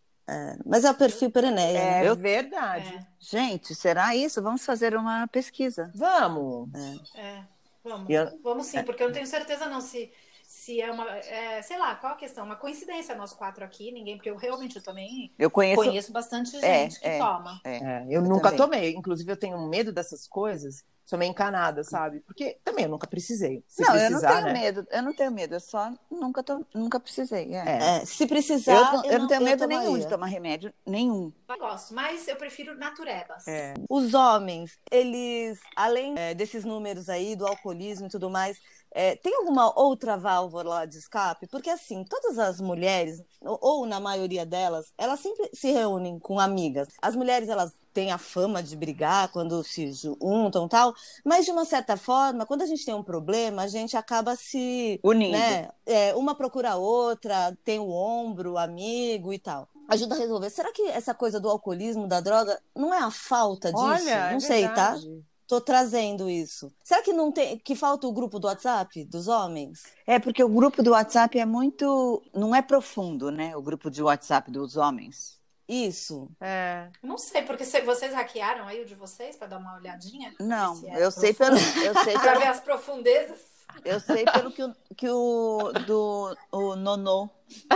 Mas 0.66 0.84
é 0.84 0.92
o 0.92 0.96
perfil 0.96 1.32
pereneia, 1.32 1.78
É 1.78 2.04
né? 2.04 2.16
verdade. 2.16 2.94
É, 2.96 3.08
Gente, 3.20 3.74
será 3.74 4.16
isso? 4.16 4.42
Vamos 4.42 4.66
fazer 4.66 4.96
uma 4.96 5.28
pesquisa. 5.28 5.92
Vamos. 5.96 6.70
é. 7.16 7.44
Vamos. 7.84 8.10
E 8.10 8.14
eu- 8.14 8.40
Vamos 8.44 8.68
sim, 8.68 8.84
porque 8.84 9.02
eu 9.02 9.08
não 9.08 9.14
tenho 9.14 9.26
certeza 9.28 9.66
não 9.68 9.80
se, 9.80 10.12
se 10.44 10.82
é 10.82 10.92
uma. 10.92 11.10
é, 11.20 11.62
sei 11.62 11.78
lá, 11.80 11.96
qual 11.96 12.14
a 12.14 12.18
questão? 12.18 12.44
Uma 12.46 12.58
coincidência 12.58 13.16
nós 13.16 13.32
quatro 13.32 13.64
aqui, 13.64 13.92
ninguém, 13.92 14.18
porque 14.18 14.30
eu 14.30 14.36
realmente 14.36 14.76
eu 14.76 14.84
também 14.84 15.34
Eu 15.40 15.50
conheço. 15.50 15.82
conheço 15.82 16.12
bastante 16.12 16.58
É, 16.58 16.84
gente 16.90 17.00
que 17.00 17.08
é. 17.08 17.18
toma. 17.20 17.62
É, 17.64 18.06
eu, 18.10 18.22
nunca 18.22 18.52
também. 18.52 18.58
tomei. 18.58 18.96
Inclusive, 18.96 19.32
eu 19.32 19.38
tenho 19.38 19.58
medo 19.70 19.94
dessas 19.94 20.28
coisas. 20.28 20.84
Sou 21.08 21.18
meio 21.18 21.32
encanada, 21.32 21.86
sabe? 21.86 22.20
Porque 22.20 22.58
também 22.66 22.84
eu 22.84 22.92
nunca 22.92 23.08
precisei. 23.08 23.64
Se 23.66 23.82
não, 23.82 23.92
precisar, 23.94 24.10
eu 24.10 24.12
não 24.12 24.20
tenho 24.44 24.46
né? 24.46 24.54
medo. 24.54 24.88
Eu 24.92 25.04
não 25.04 25.14
tenho 25.14 25.32
medo. 25.32 25.56
Eu 25.56 25.60
só 25.62 25.94
nunca, 26.12 26.44
tô, 26.44 26.66
nunca 26.76 27.00
precisei. 27.00 27.56
é. 27.56 27.64
É. 27.66 27.98
É, 28.02 28.06
se 28.06 28.26
Eu, 28.26 28.28
precisar. 28.28 28.92
não- 28.92 29.06
eu 29.06 29.20
não 29.20 29.28
tenho 29.28 29.42
medo 29.42 29.66
nenhum 29.66 29.98
de 29.98 30.06
tomar 30.06 30.26
remédio. 30.26 30.74
Nenhum. 30.86 31.32
Eu 31.48 31.58
gosto, 31.58 31.94
mas 31.94 32.28
eu 32.28 32.36
prefiro 32.36 32.78
naturebas. 32.78 33.48
É. 33.48 33.74
Os 33.90 34.14
homens, 34.14 34.78
eles, 34.92 35.58
além 35.78 36.14
é, 36.18 36.34
desses 36.34 36.66
números 36.66 37.08
aí, 37.08 37.38
do 37.38 37.48
alcoolismo 37.48 38.08
e 38.08 38.10
tudo 38.10 38.30
mais, 38.30 38.60
é, 38.92 39.16
tem 39.16 39.34
alguma 39.34 39.80
outra 39.80 40.18
válvula 40.18 40.86
de 40.86 40.98
escape? 40.98 41.48
Porque, 41.48 41.70
assim, 41.70 42.04
todas 42.04 42.38
as 42.38 42.60
mulheres, 42.60 43.22
ou, 43.42 43.58
ou 43.62 43.86
na 43.86 44.02
maioria 44.02 44.46
delas, 44.46 44.92
elas 44.98 45.22
sempre 45.22 45.50
se 45.54 45.72
reúnem 45.72 46.20
com 46.20 46.38
amigas. 46.38 46.90
As 47.02 47.16
mulheres, 47.16 47.48
elas 47.48 47.72
têm 47.98 48.12
a 48.12 48.20
fama 48.20 48.62
de 48.62 48.76
brigar 48.76 49.28
quando 49.30 49.64
se 49.64 49.92
juntam 49.92 50.68
e 50.68 50.70
tal, 50.70 50.94
mas, 51.26 51.46
de 51.46 51.52
uma 51.52 51.66
certa 51.66 51.98
forma, 51.98 52.46
quando 52.46 52.62
a 52.62 52.66
gente 52.68 52.86
tem 52.86 52.94
um 52.94 53.02
problema, 53.02 53.64
a 53.64 53.68
gente 53.68 53.98
acaba 53.98 54.36
se 54.36 55.00
Unindo. 55.02 55.32
né? 55.32 55.70
É, 55.84 56.14
uma 56.14 56.36
procura 56.36 56.74
a 56.74 56.76
outra, 56.76 57.58
tem 57.64 57.80
o 57.80 57.90
ombro, 57.90 58.52
o 58.52 58.58
amigo 58.60 59.34
e 59.34 59.40
tal. 59.40 59.68
Ajuda 59.90 60.14
a 60.14 60.18
resolver. 60.20 60.52
Será 60.52 60.72
que 60.72 60.84
essa 60.84 61.12
coisa 61.16 61.40
do 61.40 61.50
alcoolismo, 61.50 62.08
da 62.08 62.22
droga, 62.22 62.62
não 62.76 62.94
é 62.94 63.00
a 63.00 63.10
falta 63.10 63.74
disso? 63.74 63.84
Olha, 63.84 64.30
não 64.30 64.38
é 64.38 64.40
sei, 64.42 64.68
tá? 64.68 64.92
verdade. 64.92 65.26
Tô 65.48 65.60
trazendo 65.60 66.30
isso. 66.30 66.72
Será 66.84 67.02
que 67.02 67.14
não 67.14 67.32
tem 67.32 67.58
que 67.58 67.74
falta 67.74 68.06
o 68.06 68.14
grupo 68.14 68.38
do 68.38 68.46
WhatsApp 68.46 69.06
dos 69.06 69.28
homens? 69.28 69.86
É 70.06 70.20
porque 70.20 70.44
o 70.44 70.50
grupo 70.50 70.84
do 70.84 70.92
WhatsApp 70.92 71.40
é 71.40 71.46
muito. 71.48 72.22
Não 72.32 72.54
é 72.54 72.62
profundo, 72.62 73.32
né? 73.32 73.58
O 73.58 73.62
grupo 73.62 73.90
de 73.90 74.04
WhatsApp 74.04 74.52
dos 74.52 74.76
homens. 74.78 75.38
Isso. 75.68 76.30
É. 76.40 76.88
Não 77.04 77.18
sei, 77.18 77.42
porque 77.44 77.66
se- 77.66 77.82
vocês 77.82 78.14
hackearam 78.14 78.68
aí 78.68 78.82
o 78.82 78.86
de 78.86 78.96
vocês 78.96 79.36
para 79.36 79.48
dar 79.48 79.58
uma 79.58 79.76
olhadinha? 79.76 80.34
Não, 80.40 80.76
Se 80.76 80.88
é 80.90 81.04
eu 81.04 81.12
sei 81.12 81.34
pelo. 81.34 81.58
Eu 81.58 81.94
sei 82.04 82.14
Pra 82.14 82.22
pelo, 82.32 82.40
ver 82.40 82.48
as 82.48 82.60
profundezas. 82.62 83.40
eu 83.84 84.00
sei 84.00 84.24
pelo 84.26 84.52
que 84.52 84.64
o, 84.64 84.76
que 84.96 85.10
o 85.10 85.72
do 85.86 86.36
o 86.52 86.76
Nonô. 86.76 87.30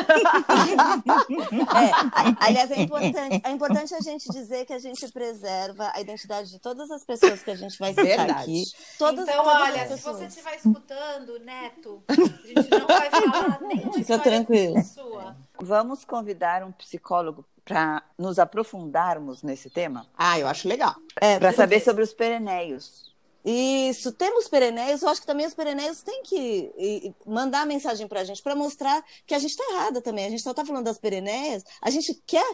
É, 1.72 2.46
aliás, 2.46 2.72
é 2.72 2.82
importante, 2.82 3.42
é 3.44 3.52
importante 3.52 3.94
a 3.96 4.00
gente 4.02 4.30
dizer 4.30 4.66
que 4.66 4.74
a 4.74 4.80
gente 4.80 5.08
preserva 5.12 5.92
a 5.96 6.02
identidade 6.02 6.50
de 6.52 6.60
todas 6.60 6.92
as 6.92 7.04
pessoas 7.06 7.42
que 7.42 7.52
a 7.52 7.56
gente 7.56 7.78
vai 7.80 7.92
citar 7.92 8.06
Verdade. 8.06 8.32
aqui. 8.42 8.64
Todas, 8.98 9.28
então, 9.28 9.44
todas 9.44 9.62
olha, 9.62 9.88
se 9.98 10.04
você 10.04 10.26
estiver 10.26 10.56
escutando, 10.56 11.40
Neto, 11.40 12.04
a 12.08 12.14
gente 12.14 12.70
não 12.70 12.88
vai 12.88 13.10
falar 13.10 13.62
nenhuma 13.62 13.94
Fica 13.94 14.20
tranquilo. 14.20 14.84
sua. 14.84 15.36
Vamos 15.62 16.04
convidar 16.06 16.64
um 16.64 16.72
psicólogo 16.72 17.46
para 17.64 18.04
nos 18.18 18.40
aprofundarmos 18.40 19.44
nesse 19.44 19.70
tema, 19.70 20.08
Ah, 20.18 20.40
eu 20.40 20.48
acho 20.48 20.68
legal. 20.68 20.96
É, 21.18 21.38
para 21.38 21.50
porque- 21.50 21.62
saber 21.62 21.80
sobre 21.82 22.04
os 22.04 22.14
pereneios. 22.14 23.12
Isso, 23.44 24.12
temos 24.12 24.48
pereneios, 24.48 25.02
eu 25.02 25.10
acho 25.10 25.22
que 25.22 25.26
também 25.28 25.48
os 25.48 25.54
pereneios 25.54 26.02
têm 26.04 26.22
que 26.24 27.14
mandar 27.26 27.66
mensagem 27.66 28.08
pra 28.08 28.24
gente 28.24 28.42
para 28.42 28.56
mostrar 28.56 29.04
que 29.26 29.34
a 29.34 29.40
gente 29.40 29.56
tá 29.58 29.64
errada 29.72 30.00
também. 30.02 30.26
A 30.26 30.30
gente 30.30 30.44
só 30.44 30.54
tá 30.54 30.64
falando 30.64 30.86
das 30.86 31.00
pereneias, 31.00 31.64
a 31.82 31.90
gente 31.90 32.14
quer 32.26 32.46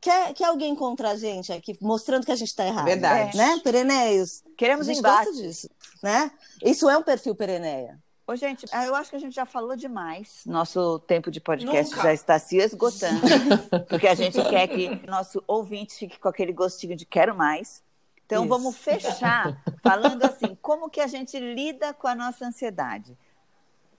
quer, 0.00 0.34
quer 0.34 0.46
alguém 0.46 0.74
contra 0.74 1.10
a 1.10 1.16
gente 1.16 1.52
aqui, 1.52 1.78
mostrando 1.80 2.26
que 2.26 2.32
a 2.32 2.36
gente 2.36 2.52
tá 2.56 2.66
errado. 2.66 2.86
Verdade. 2.86 3.36
Né? 3.36 3.60
Pereneios. 3.62 4.42
A 4.44 4.56
Queremos 4.56 4.86
gente 4.86 4.98
embate. 4.98 5.26
gosta 5.26 5.42
disso, 5.42 5.70
né? 6.02 6.28
Isso 6.64 6.90
é 6.90 6.98
um 6.98 7.04
perfil 7.04 7.36
pereneia. 7.36 8.00
Ô, 8.32 8.36
gente, 8.36 8.64
ah, 8.72 8.86
eu 8.86 8.94
acho 8.94 9.10
que 9.10 9.16
a 9.16 9.18
gente 9.18 9.34
já 9.34 9.44
falou 9.44 9.76
demais. 9.76 10.42
Nosso 10.46 10.98
tempo 11.00 11.30
de 11.30 11.38
podcast 11.38 11.90
Nunca. 11.90 12.02
já 12.02 12.14
está 12.14 12.38
se 12.38 12.56
esgotando, 12.56 13.20
porque 13.90 14.08
a 14.08 14.14
gente 14.14 14.42
quer 14.48 14.66
que 14.68 15.06
nosso 15.06 15.44
ouvinte 15.46 15.94
fique 15.94 16.18
com 16.18 16.28
aquele 16.28 16.50
gostinho 16.50 16.96
de 16.96 17.04
quero 17.04 17.34
mais. 17.34 17.84
Então 18.24 18.44
Isso. 18.44 18.48
vamos 18.48 18.78
fechar 18.78 19.62
falando 19.84 20.24
assim, 20.24 20.56
como 20.62 20.88
que 20.88 21.02
a 21.02 21.06
gente 21.06 21.38
lida 21.38 21.92
com 21.92 22.08
a 22.08 22.14
nossa 22.14 22.46
ansiedade? 22.46 23.18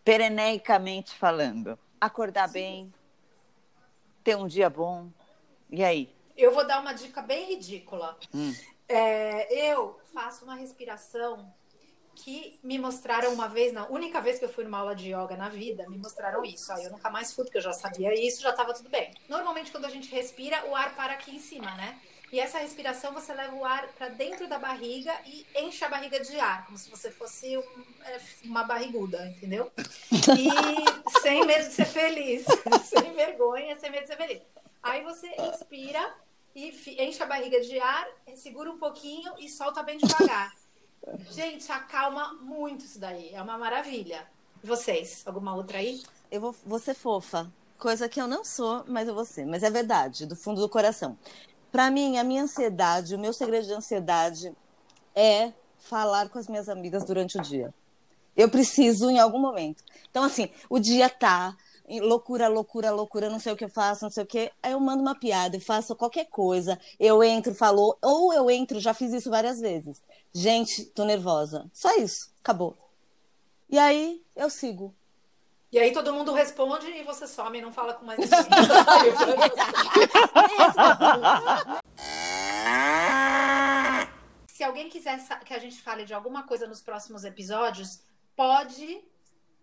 Pereneicamente 0.03 1.13
falando. 1.13 1.77
Acordar 2.01 2.49
bem, 2.49 2.91
ter 4.23 4.35
um 4.35 4.47
dia 4.47 4.67
bom. 4.67 5.09
E 5.69 5.83
aí? 5.83 6.11
Eu 6.35 6.51
vou 6.55 6.65
dar 6.65 6.81
uma 6.81 6.93
dica 6.93 7.21
bem 7.21 7.49
ridícula. 7.49 8.17
Hum. 8.33 8.51
É, 8.89 9.69
eu 9.69 9.99
faço 10.11 10.43
uma 10.43 10.55
respiração 10.55 11.53
que 12.15 12.59
me 12.63 12.77
mostraram 12.79 13.33
uma 13.33 13.47
vez, 13.47 13.73
na 13.73 13.87
única 13.87 14.21
vez 14.21 14.39
que 14.39 14.45
eu 14.45 14.49
fui 14.49 14.63
numa 14.63 14.79
aula 14.79 14.95
de 14.95 15.09
yoga 15.11 15.35
na 15.35 15.49
vida, 15.49 15.87
me 15.89 15.97
mostraram 15.97 16.43
isso. 16.45 16.71
Aí 16.71 16.83
eu 16.83 16.91
nunca 16.91 17.09
mais 17.09 17.33
fui, 17.33 17.43
porque 17.45 17.57
eu 17.57 17.61
já 17.61 17.73
sabia 17.73 18.13
isso, 18.13 18.41
já 18.41 18.51
estava 18.51 18.73
tudo 18.73 18.89
bem. 18.89 19.11
Normalmente, 19.27 19.71
quando 19.71 19.85
a 19.85 19.89
gente 19.89 20.09
respira, 20.11 20.65
o 20.67 20.75
ar 20.75 20.95
para 20.95 21.13
aqui 21.13 21.35
em 21.35 21.39
cima, 21.39 21.73
né? 21.75 21.99
E 22.31 22.39
essa 22.39 22.57
respiração, 22.57 23.13
você 23.13 23.31
leva 23.31 23.55
o 23.55 23.63
ar 23.63 23.87
para 23.89 24.09
dentro 24.09 24.47
da 24.47 24.57
barriga 24.57 25.13
e 25.25 25.45
enche 25.55 25.85
a 25.85 25.89
barriga 25.89 26.19
de 26.19 26.39
ar, 26.39 26.65
como 26.65 26.77
se 26.79 26.89
você 26.89 27.11
fosse 27.11 27.55
um- 27.57 27.83
é, 28.05 28.19
uma 28.43 28.63
barriguda, 28.63 29.27
entendeu? 29.27 29.71
E 30.11 30.11
sem 31.21 31.45
medo 31.45 31.67
de 31.67 31.73
ser 31.73 31.85
feliz, 31.85 32.43
sem 32.85 33.13
vergonha, 33.13 33.75
sem 33.79 33.91
medo 33.91 34.01
de 34.03 34.07
ser 34.07 34.17
feliz. 34.17 34.41
Aí 34.81 35.03
você 35.03 35.27
inspira 35.51 36.13
e 36.55 36.69
enche 37.03 37.21
a 37.21 37.25
barriga 37.27 37.61
de 37.61 37.79
ar, 37.79 38.07
segura 38.35 38.71
um 38.71 38.77
pouquinho 38.79 39.33
e 39.37 39.47
solta 39.47 39.83
bem 39.83 39.97
devagar. 39.97 40.51
Gente, 41.29 41.71
acalma 41.71 42.33
muito 42.41 42.85
isso 42.85 42.99
daí. 42.99 43.33
É 43.33 43.41
uma 43.41 43.57
maravilha. 43.57 44.27
Vocês, 44.63 45.23
alguma 45.25 45.55
outra 45.55 45.79
aí? 45.79 46.01
Eu 46.31 46.39
vou, 46.39 46.55
vou 46.65 46.79
ser 46.79 46.93
fofa, 46.93 47.51
coisa 47.77 48.07
que 48.07 48.21
eu 48.21 48.27
não 48.27 48.45
sou, 48.45 48.83
mas 48.87 49.07
eu 49.07 49.13
vou 49.13 49.25
ser. 49.25 49.45
Mas 49.45 49.63
é 49.63 49.69
verdade, 49.69 50.25
do 50.25 50.35
fundo 50.35 50.61
do 50.61 50.69
coração. 50.69 51.17
Para 51.71 51.91
mim, 51.91 52.17
a 52.17 52.23
minha 52.23 52.43
ansiedade, 52.43 53.15
o 53.15 53.19
meu 53.19 53.33
segredo 53.33 53.67
de 53.67 53.73
ansiedade 53.73 54.55
é 55.13 55.51
falar 55.77 56.29
com 56.29 56.39
as 56.39 56.47
minhas 56.47 56.69
amigas 56.69 57.03
durante 57.03 57.37
o 57.37 57.41
dia. 57.41 57.73
Eu 58.35 58.49
preciso 58.49 59.09
em 59.09 59.19
algum 59.19 59.39
momento. 59.39 59.83
Então, 60.09 60.23
assim, 60.23 60.49
o 60.69 60.79
dia 60.79 61.09
tá 61.09 61.55
loucura, 61.99 62.47
loucura, 62.47 62.91
loucura, 62.91 63.29
não 63.29 63.39
sei 63.39 63.53
o 63.53 63.55
que 63.55 63.65
eu 63.65 63.69
faço, 63.69 64.03
não 64.03 64.11
sei 64.11 64.23
o 64.23 64.27
que. 64.27 64.51
Aí 64.61 64.71
eu 64.71 64.79
mando 64.79 65.01
uma 65.01 65.15
piada, 65.15 65.57
eu 65.57 65.61
faço 65.61 65.95
qualquer 65.95 66.25
coisa. 66.25 66.79
Eu 66.99 67.23
entro, 67.23 67.53
falo, 67.53 67.97
ou 68.01 68.33
eu 68.33 68.49
entro, 68.49 68.79
já 68.79 68.93
fiz 68.93 69.13
isso 69.13 69.29
várias 69.29 69.59
vezes. 69.59 70.01
Gente, 70.33 70.85
tô 70.85 71.05
nervosa. 71.05 71.69
Só 71.73 71.95
isso, 71.97 72.31
acabou. 72.41 72.77
E 73.69 73.77
aí 73.77 74.21
eu 74.35 74.49
sigo. 74.49 74.93
E 75.71 75.79
aí 75.79 75.91
todo 75.91 76.13
mundo 76.13 76.33
responde 76.33 76.87
e 76.87 77.03
você 77.03 77.27
some 77.27 77.57
e 77.57 77.61
não 77.61 77.71
fala 77.71 77.95
com 77.95 78.05
mais 78.05 78.19
ninguém. 78.23 78.39
Se 84.47 84.63
alguém 84.63 84.87
quiser 84.87 85.19
que 85.43 85.53
a 85.53 85.59
gente 85.59 85.81
fale 85.81 86.05
de 86.05 86.13
alguma 86.13 86.43
coisa 86.43 86.67
nos 86.67 86.79
próximos 86.79 87.23
episódios, 87.23 88.01
pode 88.35 89.03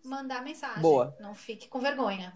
mandar 0.03 0.43
mensagem. 0.43 0.81
Boa. 0.81 1.15
Não 1.19 1.33
fique 1.33 1.67
com 1.67 1.79
vergonha. 1.79 2.33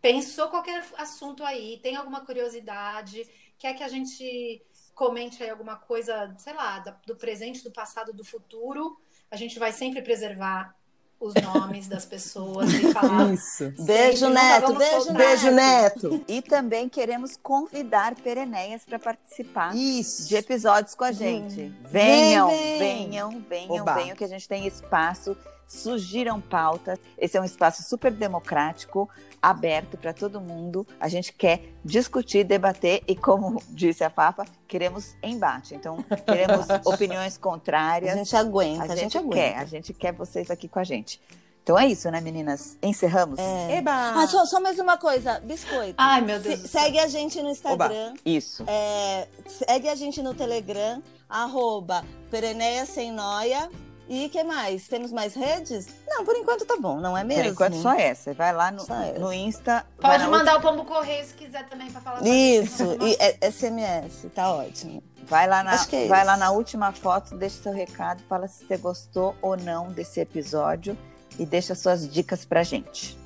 Pensou 0.00 0.48
qualquer 0.48 0.84
assunto 0.96 1.44
aí, 1.44 1.78
tem 1.82 1.96
alguma 1.96 2.24
curiosidade, 2.24 3.28
quer 3.58 3.74
que 3.74 3.82
a 3.82 3.88
gente 3.88 4.62
comente 4.94 5.42
aí 5.42 5.50
alguma 5.50 5.76
coisa, 5.76 6.34
sei 6.38 6.54
lá, 6.54 6.78
do 7.06 7.16
presente, 7.16 7.62
do 7.62 7.70
passado, 7.70 8.12
do 8.12 8.24
futuro, 8.24 8.98
a 9.30 9.36
gente 9.36 9.58
vai 9.58 9.72
sempre 9.72 10.00
preservar 10.00 10.74
os 11.18 11.34
nomes 11.34 11.88
das 11.88 12.04
pessoas 12.04 12.72
e 12.72 12.92
falar. 12.92 13.32
Isso. 13.32 13.72
Beijo, 13.84 14.28
Neto. 14.28 14.74
Beijo, 14.74 15.02
soltar. 15.02 15.16
Beijo, 15.16 15.50
Neto. 15.50 16.24
E 16.28 16.42
também 16.42 16.88
queremos 16.88 17.36
convidar 17.36 18.14
pereneias 18.16 18.84
para 18.84 18.98
participar 18.98 19.74
Isso. 19.74 20.28
de 20.28 20.36
episódios 20.36 20.94
com 20.94 21.04
a 21.04 21.12
gente. 21.12 21.72
Venham, 21.84 22.48
Vem, 22.48 22.78
vem. 22.78 22.78
venham, 22.78 23.40
venham, 23.40 23.82
Oba. 23.82 23.94
venham, 23.94 24.16
que 24.16 24.24
a 24.24 24.28
gente 24.28 24.46
tem 24.46 24.66
espaço. 24.66 25.36
Surgiram 25.66 26.40
pautas. 26.40 26.98
Esse 27.18 27.36
é 27.36 27.40
um 27.40 27.44
espaço 27.44 27.82
super 27.82 28.12
democrático, 28.12 29.08
aberto 29.42 29.96
para 29.96 30.12
todo 30.12 30.40
mundo. 30.40 30.86
A 31.00 31.08
gente 31.08 31.32
quer 31.32 31.72
discutir, 31.84 32.44
debater 32.44 33.02
e, 33.06 33.16
como 33.16 33.60
disse 33.70 34.04
a 34.04 34.10
Fafa, 34.10 34.44
queremos 34.68 35.16
embate. 35.22 35.74
Então, 35.74 35.98
queremos 36.24 36.66
opiniões 36.86 37.36
A 37.36 37.40
contrárias. 37.40 38.14
gente 38.14 38.36
aguenta, 38.36 38.82
A 38.82 38.84
a 38.84 38.88
gente 38.88 38.98
gente 39.00 39.18
aguenta. 39.18 39.34
quer, 39.36 39.56
a 39.58 39.64
gente 39.64 39.92
quer 39.92 40.12
vocês 40.12 40.50
aqui 40.50 40.68
com 40.68 40.78
a 40.78 40.84
gente. 40.84 41.20
Então 41.64 41.76
é 41.76 41.84
isso, 41.88 42.08
né, 42.12 42.20
meninas? 42.20 42.78
Encerramos? 42.80 43.40
É. 43.40 43.78
Eba! 43.78 43.90
Ah, 44.14 44.26
só, 44.28 44.46
só 44.46 44.60
mais 44.60 44.78
uma 44.78 44.96
coisa, 44.96 45.40
biscoito. 45.40 45.94
Ai, 45.98 46.20
meu 46.20 46.38
Deus 46.38 46.54
Se- 46.58 46.62
do 46.62 46.68
céu. 46.68 46.80
segue 46.82 46.98
a 47.00 47.08
gente 47.08 47.42
no 47.42 47.50
Instagram, 47.50 48.14
Isso. 48.24 48.62
é, 48.68 49.26
segue 49.48 49.88
a 49.88 49.96
gente 49.96 50.22
no 50.22 50.32
Telegram, 50.32 51.02
arroba 51.28 52.04
Pereneia 52.30 52.86
Sem 52.86 53.10
Noia. 53.10 53.68
E 54.08 54.28
que 54.28 54.42
mais? 54.44 54.86
Temos 54.86 55.10
mais 55.10 55.34
redes? 55.34 55.88
Não, 56.06 56.24
por 56.24 56.36
enquanto 56.36 56.64
tá 56.64 56.76
bom, 56.76 57.00
não 57.00 57.16
é 57.16 57.24
mesmo? 57.24 57.42
Por 57.42 57.52
enquanto, 57.52 57.76
só 57.76 57.92
essa. 57.92 58.32
Vai 58.32 58.52
lá 58.52 58.70
no, 58.70 58.84
no 59.18 59.32
Insta. 59.32 59.84
Pode 60.00 60.26
mandar 60.28 60.58
o 60.58 60.60
pombo 60.60 60.84
correio 60.84 61.24
se 61.26 61.34
quiser 61.34 61.66
também 61.68 61.90
para 61.90 62.00
falar. 62.00 62.26
Isso, 62.26 62.84
e 63.02 63.16
é, 63.18 63.50
SMS, 63.50 64.30
tá 64.34 64.52
ótimo. 64.52 65.02
Vai 65.24 65.48
lá, 65.48 65.64
na, 65.64 65.74
é 65.74 66.06
vai 66.06 66.20
isso. 66.20 66.26
lá 66.26 66.36
na 66.36 66.52
última 66.52 66.92
foto, 66.92 67.36
deixa 67.36 67.60
seu 67.60 67.72
recado, 67.72 68.22
fala 68.28 68.46
se 68.46 68.64
você 68.64 68.76
gostou 68.76 69.34
ou 69.42 69.56
não 69.56 69.90
desse 69.90 70.20
episódio 70.20 70.96
e 71.36 71.44
deixa 71.44 71.74
suas 71.74 72.08
dicas 72.08 72.44
pra 72.44 72.62
gente. 72.62 73.18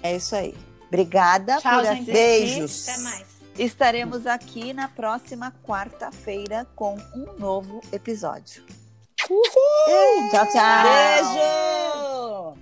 É 0.00 0.14
isso 0.14 0.36
aí. 0.36 0.56
Obrigada 0.86 1.56
Tchau, 1.56 1.74
por 1.74 1.84
gente. 1.86 1.92
assistir. 1.94 2.12
Beijos. 2.12 2.88
Até 2.88 2.98
mais. 2.98 3.26
Estaremos 3.58 4.26
aqui 4.26 4.72
na 4.72 4.88
próxima 4.88 5.52
quarta-feira 5.64 6.66
com 6.76 6.96
um 7.14 7.38
novo 7.38 7.80
episódio. 7.92 8.64
Uhul! 9.30 10.28
Tchau, 10.32 10.46
tchau! 10.50 10.82
Beijo! 10.82 12.56